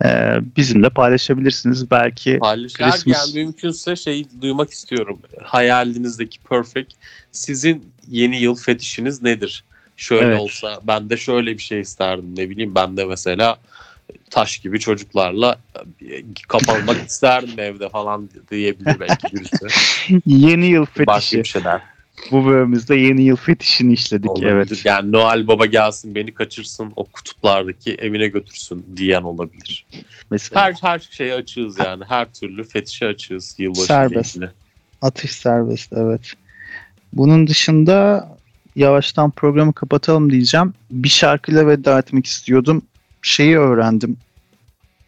Ee, 0.05 0.37
bizimle 0.57 0.89
paylaşabilirsiniz. 0.89 1.91
Belki 1.91 2.39
Paylaşır. 2.39 2.79
Christmas- 2.79 3.07
Yani 3.35 3.43
mümkünse 3.45 3.95
şey 3.95 4.25
duymak 4.41 4.71
istiyorum. 4.71 5.19
Hayalinizdeki 5.43 6.39
perfect. 6.39 6.93
Sizin 7.31 7.85
yeni 8.07 8.41
yıl 8.41 8.55
fetişiniz 8.55 9.21
nedir? 9.21 9.63
Şöyle 9.97 10.25
Evet. 10.25 10.39
olsa 10.39 10.79
ben 10.83 11.09
de 11.09 11.17
şöyle 11.17 11.53
bir 11.57 11.63
şey 11.63 11.79
isterdim. 11.79 12.33
Ne 12.37 12.49
bileyim 12.49 12.75
ben 12.75 12.97
de 12.97 13.05
mesela 13.05 13.57
taş 14.29 14.57
gibi 14.57 14.79
çocuklarla 14.79 15.55
e, 16.09 16.23
kapanmak 16.47 16.97
isterdim 17.07 17.59
evde 17.59 17.89
falan 17.89 18.29
diyebilir 18.51 18.99
belki 18.99 19.35
birisi. 19.35 19.67
yeni 20.25 20.65
yıl 20.65 20.85
Başka 20.99 21.13
fetişi. 21.13 21.37
bir 21.37 21.43
şeyler. 21.43 21.81
Bu 22.31 22.45
bölümümüzde 22.45 22.95
yeni 22.95 23.23
yıl 23.23 23.35
fetişini 23.35 23.93
işledik. 23.93 24.29
Olabilir. 24.31 24.47
Evet. 24.51 24.85
Yani 24.85 25.11
Noel 25.11 25.47
Baba 25.47 25.65
gelsin 25.65 26.15
beni 26.15 26.33
kaçırsın 26.33 26.93
o 26.95 27.03
kutuplardaki 27.05 27.95
evine 27.95 28.27
götürsün 28.27 28.85
diyen 28.97 29.21
olabilir. 29.21 29.85
Mesela 30.31 30.61
Her 30.61 30.73
her 30.81 30.99
şeye 31.11 31.33
açığız 31.33 31.79
yani. 31.79 32.03
Her 32.07 32.33
türlü 32.33 32.63
fetişe 32.63 33.05
açığız 33.07 33.55
yılbaşı 33.57 33.85
Serbest. 33.85 34.35
ilgili. 34.35 34.49
atış 35.01 35.31
serbest 35.31 35.93
evet. 35.95 36.21
Bunun 37.13 37.47
dışında 37.47 38.27
yavaştan 38.75 39.31
programı 39.31 39.73
kapatalım 39.73 40.31
diyeceğim. 40.31 40.73
Bir 40.91 41.09
şarkıyla 41.09 41.67
veda 41.67 41.99
etmek 41.99 42.25
istiyordum. 42.25 42.81
Şeyi 43.21 43.57
öğrendim. 43.57 44.17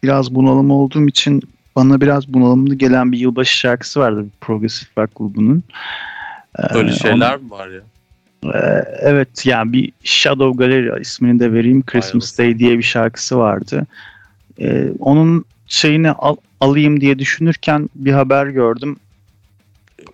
Biraz 0.02 0.34
bunalım 0.34 0.70
olduğum 0.70 1.06
için 1.08 1.42
bana 1.76 2.00
biraz 2.00 2.32
bunalımlı 2.32 2.74
gelen 2.74 3.12
bir 3.12 3.18
yılbaşı 3.18 3.58
şarkısı 3.58 4.00
vardı 4.00 4.24
bir 4.24 4.30
progresif 4.40 4.98
rock 4.98 5.10
grubunun. 5.16 5.62
Ee, 6.58 6.62
Öyle 6.74 6.88
onu- 6.90 6.96
şeyler 6.96 7.36
mi 7.36 7.50
var 7.50 7.68
ya? 7.68 7.80
Ee, 8.54 8.84
evet 9.00 9.46
yani 9.46 9.72
bir 9.72 9.92
Shadow 10.04 10.64
Gallery 10.64 11.00
ismini 11.00 11.40
de 11.40 11.52
vereyim. 11.52 11.82
Christmas 11.86 12.38
Day 12.38 12.58
diye 12.58 12.78
bir 12.78 12.82
şarkısı 12.82 13.38
vardı. 13.38 13.86
Ee, 14.60 14.88
onun 14.98 15.44
şeyini 15.66 16.10
al- 16.10 16.36
alayım 16.60 17.00
diye 17.00 17.18
düşünürken 17.18 17.88
bir 17.94 18.12
haber 18.12 18.46
gördüm. 18.46 18.96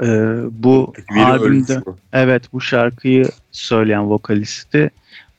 Ee, 0.02 0.06
bu 0.50 0.92
biri 1.14 1.24
albümde 1.24 1.82
evet 2.12 2.52
bu 2.52 2.60
şarkıyı 2.60 3.24
söyleyen 3.52 4.10
vokalisti 4.10 4.90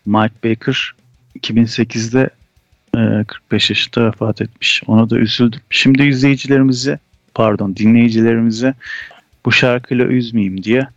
Mike 0.05 0.35
Baker 0.43 0.95
2008'de 1.39 2.29
e, 2.97 3.23
45 3.23 3.69
yaşında 3.69 4.05
vefat 4.05 4.41
etmiş. 4.41 4.83
Ona 4.87 5.09
da 5.09 5.17
üzüldüm. 5.17 5.59
Şimdi 5.69 6.03
izleyicilerimizi 6.03 6.99
pardon 7.33 7.75
dinleyicilerimizi 7.75 8.73
bu 9.45 9.51
şarkıyla 9.51 10.05
üzmeyeyim 10.05 10.63
diye 10.63 10.87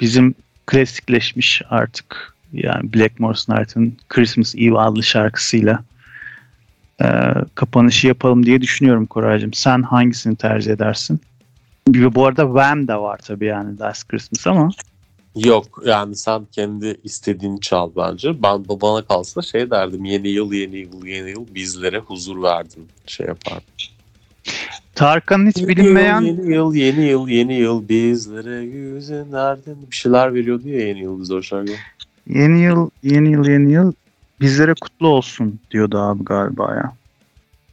bizim 0.00 0.34
klasikleşmiş 0.66 1.62
artık 1.70 2.34
yani 2.52 2.92
Blackmore 2.92 3.36
Snart'ın 3.36 3.96
Christmas 4.08 4.54
Eve 4.54 4.78
adlı 4.78 5.02
şarkısıyla 5.02 5.84
e, 7.02 7.06
kapanışı 7.54 8.06
yapalım 8.06 8.46
diye 8.46 8.60
düşünüyorum 8.60 9.06
Koraycığım. 9.06 9.52
Sen 9.52 9.82
hangisini 9.82 10.36
tercih 10.36 10.72
edersin? 10.72 11.20
Bu 11.86 12.26
arada 12.26 12.42
Wham 12.42 12.88
de 12.88 12.96
var 12.96 13.18
tabii 13.18 13.46
yani 13.46 13.78
Last 13.78 14.08
Christmas 14.08 14.46
ama 14.46 14.70
Yok 15.36 15.82
yani 15.86 16.16
sen 16.16 16.46
kendi 16.52 16.96
istediğini 17.04 17.60
çal 17.60 17.90
bence. 17.96 18.42
Ben 18.42 18.64
bana 18.68 19.02
kalsa 19.02 19.42
şey 19.42 19.70
derdim 19.70 20.04
yeni 20.04 20.28
yıl 20.28 20.52
yeni 20.52 20.76
yıl 20.76 21.06
yeni 21.06 21.30
yıl 21.30 21.54
bizlere 21.54 21.98
huzur 21.98 22.42
verdin 22.42 22.88
şey 23.06 23.26
yapardım. 23.26 23.64
Tarkan'ın 24.94 25.46
hiç 25.46 25.68
bilinmeyen 25.68 26.20
Yeni 26.20 26.52
yıl 26.54 26.74
yeni 26.74 27.04
yıl 27.04 27.28
yeni 27.28 27.54
yıl 27.54 27.88
bizlere 27.88 28.60
yüzün 28.60 29.32
verdin. 29.32 29.76
Bir 29.90 29.96
şeyler 29.96 30.34
veriyordu 30.34 30.68
ya 30.68 30.88
yeni 30.88 31.00
yıl 31.00 31.20
bize 31.20 31.34
o 31.34 31.42
şarkı. 31.42 31.72
yeni 32.26 32.60
yıl 32.60 32.90
yeni 33.02 33.32
yıl 33.32 33.48
yeni 33.48 33.72
yıl 33.72 33.92
bizlere 34.40 34.74
kutlu 34.80 35.08
olsun 35.08 35.60
diyordu 35.70 35.98
abi 35.98 36.24
galiba 36.24 36.74
ya. 36.74 36.92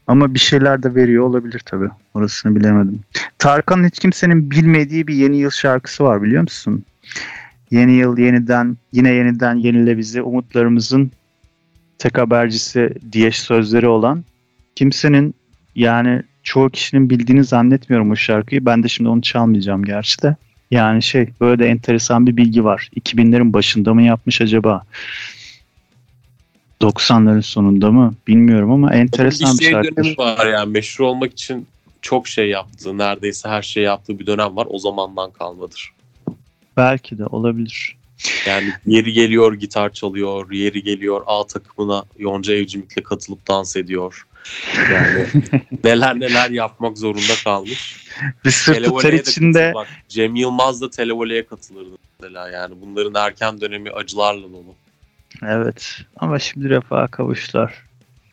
Ama 0.10 0.34
bir 0.34 0.40
şeyler 0.40 0.84
de 0.84 0.96
veriyor 0.96 1.24
olabilir 1.24 1.62
tabii. 1.66 1.90
Orasını 2.14 2.56
bilemedim. 2.56 3.00
Tarkan'ın 3.40 3.88
hiç 3.88 4.00
kimsenin 4.00 4.52
bilmediği 4.52 5.08
bir 5.08 5.14
yeni 5.16 5.38
yıl 5.38 5.50
şarkısı 5.50 6.04
var 6.04 6.24
biliyor 6.24 6.42
musun? 6.42 6.86
Yeni 7.72 7.92
yıl 7.92 8.18
yeniden 8.18 8.78
yine 8.92 9.10
yeniden 9.10 9.56
yenile 9.56 9.98
bizi 9.98 10.22
umutlarımızın 10.22 11.12
tek 11.98 12.18
habercisi 12.18 12.94
diye 13.12 13.32
sözleri 13.32 13.88
olan 13.88 14.24
kimsenin 14.76 15.36
yani 15.76 16.24
çoğu 16.44 16.70
kişinin 16.70 17.10
bildiğini 17.10 17.44
zannetmiyorum 17.44 18.12
o 18.12 18.16
şarkıyı. 18.16 18.66
Ben 18.66 18.84
de 18.84 18.88
şimdi 18.88 19.10
onu 19.10 19.22
çalmayacağım 19.22 19.84
gerçi 19.86 20.22
de. 20.22 20.36
Yani 20.72 21.04
şey 21.04 21.30
böyle 21.42 21.64
de 21.64 21.68
enteresan 21.68 22.28
bir 22.28 22.38
bilgi 22.38 22.64
var. 22.64 22.90
2000'lerin 22.96 23.54
başında 23.54 23.94
mı 23.94 24.02
yapmış 24.02 24.42
acaba? 24.42 24.84
90'ların 26.82 27.42
sonunda 27.42 27.92
mı? 27.92 28.14
Bilmiyorum 28.28 28.72
ama 28.72 28.94
enteresan 28.94 29.58
bir 29.58 29.64
şey 29.64 29.72
şarkı. 29.72 29.96
dönemi 29.96 30.18
var 30.18 30.48
yani 30.48 30.72
meşhur 30.72 31.06
olmak 31.06 31.32
için 31.32 31.68
çok 32.02 32.28
şey 32.28 32.50
yaptı. 32.50 32.98
Neredeyse 32.98 33.50
her 33.50 33.62
şey 33.62 33.84
yaptığı 33.84 34.20
bir 34.20 34.26
dönem 34.26 34.56
var. 34.56 34.68
O 34.70 34.80
zamandan 34.80 35.32
kalmadır. 35.32 35.94
Belki 36.78 37.18
de 37.18 37.26
olabilir. 37.26 37.96
Yani 38.48 38.74
yeri 38.86 39.14
geliyor 39.14 39.54
gitar 39.54 39.94
çalıyor, 39.94 40.52
yeri 40.52 40.84
geliyor 40.84 41.22
A 41.26 41.48
takımına 41.48 42.04
Yonca 42.18 42.54
Evcimik'le 42.54 43.04
katılıp 43.04 43.48
dans 43.48 43.76
ediyor. 43.76 44.28
Yani 44.92 45.28
neler 45.84 46.20
neler 46.20 46.50
yapmak 46.50 46.98
zorunda 46.98 47.34
kalmış. 47.44 48.06
Bir 48.46 48.52
de 48.52 49.16
içinde 49.16 49.60
katıl- 49.60 49.74
bak, 49.74 49.88
Cem 50.10 50.36
Yılmaz 50.36 50.82
da 50.82 50.90
televole'ye 50.90 51.46
katılırdı 51.46 51.98
mesela 52.20 52.50
yani. 52.50 52.76
Bunların 52.82 53.26
erken 53.26 53.62
dönemi 53.62 53.92
acılarla 53.92 54.44
dolu. 54.44 54.76
Evet 55.44 55.98
ama 56.16 56.40
şimdi 56.40 56.70
refaha 56.70 57.08
kavuştular. 57.08 57.84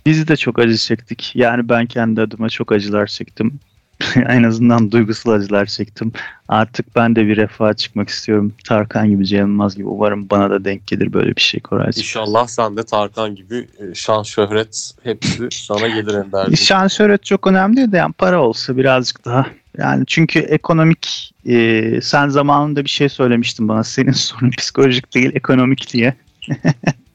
Biz 0.06 0.28
de 0.28 0.36
çok 0.36 0.58
acı 0.58 0.76
çektik. 0.76 1.32
Yani 1.34 1.68
ben 1.68 1.86
kendi 1.86 2.20
adıma 2.20 2.48
çok 2.48 2.72
acılar 2.72 3.06
çektim. 3.06 3.60
en 4.28 4.42
azından 4.42 4.90
duygusal 4.90 5.32
acılar 5.32 5.66
çektim. 5.66 6.12
Artık 6.48 6.96
ben 6.96 7.16
de 7.16 7.26
bir 7.26 7.36
refaha 7.36 7.74
çıkmak 7.74 8.08
istiyorum. 8.08 8.52
Tarkan 8.64 9.10
gibi, 9.10 9.26
Cem 9.26 9.38
Yılmaz 9.38 9.76
gibi. 9.76 9.86
Umarım 9.86 10.30
bana 10.30 10.50
da 10.50 10.64
denk 10.64 10.86
gelir 10.86 11.12
böyle 11.12 11.36
bir 11.36 11.40
şey 11.40 11.60
Koraycığım. 11.60 12.00
İnşallah 12.00 12.46
sen 12.46 12.76
de 12.76 12.82
Tarkan 12.82 13.34
gibi 13.34 13.68
e, 13.78 13.94
şan 13.94 14.22
şöhret 14.22 14.92
hepsi 15.02 15.48
sana 15.50 15.88
gelir 15.88 16.14
Ender'cim. 16.14 16.56
Şan 16.66 16.88
şöhret 16.88 17.24
çok 17.24 17.46
önemli 17.46 17.92
de 17.92 17.96
yani 17.96 18.12
para 18.12 18.42
olsa 18.42 18.76
birazcık 18.76 19.24
daha. 19.24 19.46
Yani 19.78 20.06
çünkü 20.06 20.38
ekonomik 20.38 21.32
e, 21.46 22.00
sen 22.00 22.28
zamanında 22.28 22.84
bir 22.84 22.90
şey 22.90 23.08
söylemiştin 23.08 23.68
bana. 23.68 23.84
Senin 23.84 24.12
sorun 24.12 24.50
psikolojik 24.58 25.14
değil 25.14 25.30
ekonomik 25.34 25.92
diye. 25.92 26.14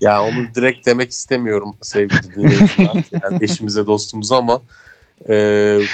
Ya 0.00 0.22
onu 0.22 0.54
direkt 0.54 0.86
demek 0.86 1.10
istemiyorum 1.10 1.74
sevgili 1.82 2.34
dinleyiciler. 2.34 3.04
Yani 3.22 3.38
eşimize 3.44 3.86
dostumuza 3.86 4.36
ama 4.36 4.62
e, 5.28 5.34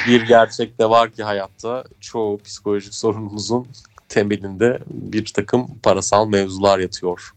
bir 0.09 0.23
gerçek 0.23 0.79
de 0.79 0.91
var 0.91 1.11
ki 1.11 1.23
hayatta 1.23 1.85
çoğu 2.01 2.39
psikolojik 2.45 2.95
sorunumuzun 2.95 3.67
temelinde 4.09 4.79
bir 4.91 5.27
takım 5.27 5.67
parasal 5.83 6.29
mevzular 6.29 6.79
yatıyor. 6.79 7.33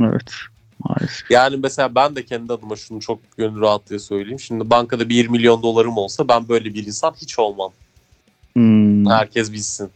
Evet. 0.00 0.32
Maalesef. 0.84 1.30
Yani 1.30 1.56
mesela 1.56 1.94
ben 1.94 2.16
de 2.16 2.24
kendi 2.24 2.52
adıma 2.52 2.76
şunu 2.76 3.00
çok 3.00 3.18
gönül 3.36 3.60
rahatlığı 3.60 4.00
söyleyeyim. 4.00 4.40
Şimdi 4.40 4.70
bankada 4.70 5.08
1 5.08 5.28
milyon 5.28 5.62
dolarım 5.62 5.96
olsa 5.96 6.28
ben 6.28 6.48
böyle 6.48 6.74
bir 6.74 6.86
insan 6.86 7.14
hiç 7.22 7.38
olmam. 7.38 7.70
Hmm. 8.52 9.06
Herkes 9.06 9.52
bilsin. 9.52 9.90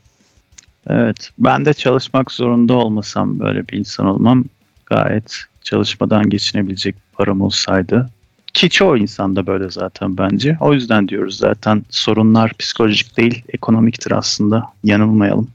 Evet. 0.87 1.31
Ben 1.39 1.65
de 1.65 1.75
çalışmak 1.75 2.33
zorunda 2.33 2.75
olmasam 2.75 3.41
böyle 3.41 3.69
bir 3.69 3.79
insan 3.79 4.07
olmam. 4.07 4.45
Gayet 4.87 5.44
çalışmadan 5.62 6.31
geçinebilecek 6.31 6.94
param 7.12 7.40
olsaydı. 7.40 8.11
Ki 8.55 8.70
çoğu 8.70 8.99
insan 8.99 9.37
da 9.37 9.47
böyle 9.47 9.70
zaten 9.70 10.18
bence. 10.18 10.57
O 10.61 10.73
yüzden 10.73 11.09
diyoruz 11.09 11.37
zaten 11.37 11.85
sorunlar 11.90 12.53
psikolojik 12.59 13.16
değil, 13.16 13.42
ekonomiktir 13.49 14.12
aslında. 14.12 14.73
Yanılmayalım. 14.85 15.51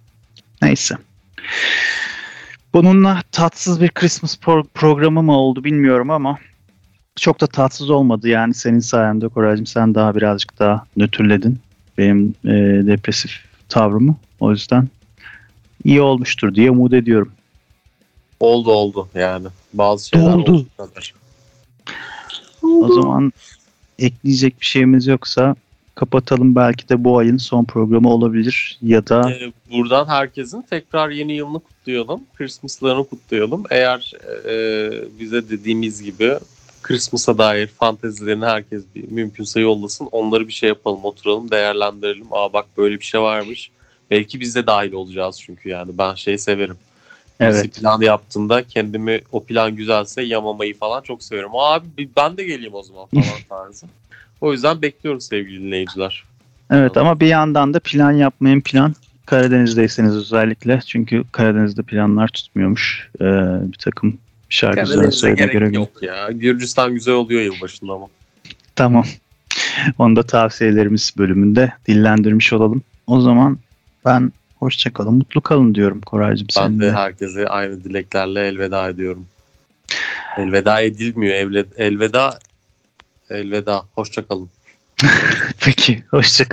Neyse. 0.62 0.96
Bununla 2.74 3.22
tatsız 3.32 3.82
bir 3.82 3.90
Christmas 3.90 4.36
pro- 4.36 4.68
programı 4.74 5.24
mı 5.24 5.38
oldu 5.38 5.64
bilmiyorum 5.64 6.10
ama 6.10 6.38
çok 7.16 7.42
da 7.42 7.48
tatsız 7.48 7.90
olmadı 7.90 8.28
yani 8.28 8.54
senin 8.54 8.80
sayende 8.80 9.28
Koraycığım 9.28 9.66
sen 9.66 9.96
daha 9.96 10.16
birazcık 10.16 10.60
daha 10.60 10.86
nötrledin 10.98 11.60
benim 11.98 12.36
e, 12.46 12.52
depresif 12.88 13.32
tavrımı. 13.70 14.16
O 14.40 14.52
yüzden 14.52 14.88
iyi 15.84 16.02
olmuştur 16.02 16.56
diye 16.56 16.72
umut 16.72 16.94
ediyorum. 16.94 17.32
Oldu 18.40 18.72
oldu 18.72 19.08
yani. 19.16 19.48
Bazı 19.74 20.08
şeyler 20.08 20.34
Oldu. 20.34 20.66
oldu. 20.78 20.90
O 22.64 22.94
zaman 22.94 23.34
ekleyecek 24.00 24.62
bir 24.62 24.66
şeyimiz 24.66 25.08
yoksa 25.08 25.56
kapatalım. 25.96 26.56
Belki 26.56 26.90
de 26.90 27.04
bu 27.04 27.18
ayın 27.18 27.38
son 27.38 27.66
programı 27.66 28.10
olabilir 28.10 28.78
ya 28.82 29.08
da 29.08 29.32
Ee, 29.32 29.52
buradan 29.72 30.08
herkesin 30.08 30.62
tekrar 30.62 31.10
yeni 31.10 31.34
yılını 31.34 31.60
kutlayalım. 31.60 32.22
Christmas'larını 32.38 33.04
kutlayalım. 33.04 33.64
Eğer 33.70 34.14
e, 34.46 34.92
bize 35.20 35.50
dediğimiz 35.50 36.04
gibi 36.04 36.34
Christmas'a 36.82 37.38
dair 37.38 37.68
fantezilerini 37.68 38.46
herkes 38.46 38.84
bir 38.96 39.12
mümkünse 39.12 39.60
yollasın. 39.60 40.10
Onları 40.12 40.48
bir 40.48 40.54
şey 40.54 40.70
yapalım, 40.70 41.06
oturalım, 41.06 41.52
değerlendirelim. 41.52 42.28
Aa 42.32 42.54
bak 42.54 42.66
böyle 42.78 43.00
bir 43.00 43.06
şey 43.06 43.22
varmış. 43.22 43.72
Belki 44.12 44.40
biz 44.40 44.56
de 44.56 44.68
dahil 44.68 44.94
olacağız 44.94 45.42
çünkü 45.42 45.70
yani 45.70 45.98
ben 45.98 46.16
şeyi 46.16 46.40
severim. 46.40 46.78
Evet 47.40 47.76
plan 47.80 48.02
yaptığında 48.02 48.64
kendimi 48.64 49.22
o 49.32 49.44
plan 49.44 49.76
güzelse 49.76 50.22
yamamayı 50.22 50.78
falan 50.78 51.02
çok. 51.02 51.20
Aa, 51.54 51.74
abi 51.74 52.10
ben 52.18 52.38
de 52.38 52.44
geleyim 52.44 52.74
o 52.74 52.84
zaman 52.84 53.06
falan 53.06 53.40
tarzı. 53.50 53.86
O 54.42 54.52
yüzden 54.52 54.82
bekliyoruz 54.82 55.26
sevgili 55.26 55.64
dinleyiciler. 55.64 56.24
evet 56.72 56.98
ama 56.98 57.20
bir 57.20 57.28
yandan 57.28 57.74
da 57.74 57.80
plan 57.80 58.12
yapmayın 58.12 58.62
plan 58.62 58.96
Karadeniz'deyseniz 59.26 60.16
özellikle 60.16 60.80
çünkü 60.86 61.24
Karadeniz'de 61.32 61.82
planlar 61.82 62.28
tutmuyormuş. 62.28 63.10
Ee, 63.22 63.26
bir 63.62 63.78
takım 63.78 64.18
söylediğine 64.50 65.36
gerek 65.36 65.52
göre. 65.54 65.76
yok 65.76 66.04
ya. 66.04 66.32
Gürcistan 66.32 66.94
güzel 66.94 67.14
oluyor 67.14 67.42
yılbaşında 67.42 67.94
ama. 67.94 68.08
Tamam. 68.76 69.06
Onu 69.98 70.16
da 70.16 70.24
tavsiyelerimiz 70.24 71.14
bölümünde 71.18 71.74
dillendirmiş 71.88 72.54
olalım. 72.54 72.82
O 73.08 73.22
zaman 73.22 73.58
ben 74.06 74.32
hoşça 74.60 74.94
kalın, 74.94 75.14
mutlu 75.14 75.42
kalın 75.42 75.76
diyorum 75.76 76.02
Koraycığım 76.02 76.48
Ben 76.58 76.62
seninle. 76.62 76.86
de 76.86 76.92
herkese 76.92 77.48
aynı 77.48 77.84
dileklerle 77.84 78.48
elveda 78.48 78.90
ediyorum. 78.90 79.26
Elveda 80.38 80.82
edilmiyor. 80.82 81.36
Elveda 81.78 82.40
elveda. 83.30 83.84
Hoşça 83.96 84.28
kalın. 84.28 84.50
Peki, 85.60 86.04
hoşça 86.12 86.46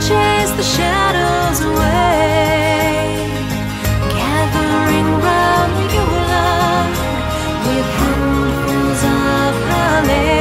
chase 0.00 0.52
the 0.52 0.62
shadows 0.62 1.60
away. 1.60 3.18
Gathering 4.14 5.10
round 5.26 5.74
Yule 5.92 6.22
log 6.32 6.90
with 7.66 7.88
handfuls 7.98 9.02
of 9.18 9.54
holly. 9.70 10.38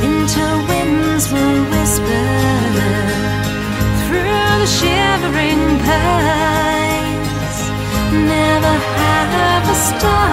Winter 0.00 0.52
winds 0.68 1.24
will 1.32 1.62
whisper 1.72 2.26
through 4.04 4.52
the 4.62 4.70
shivering 4.78 5.64
pines. 5.86 7.58
Never 8.32 8.74
have 8.98 9.62
the 9.66 9.74
stars 9.74 10.31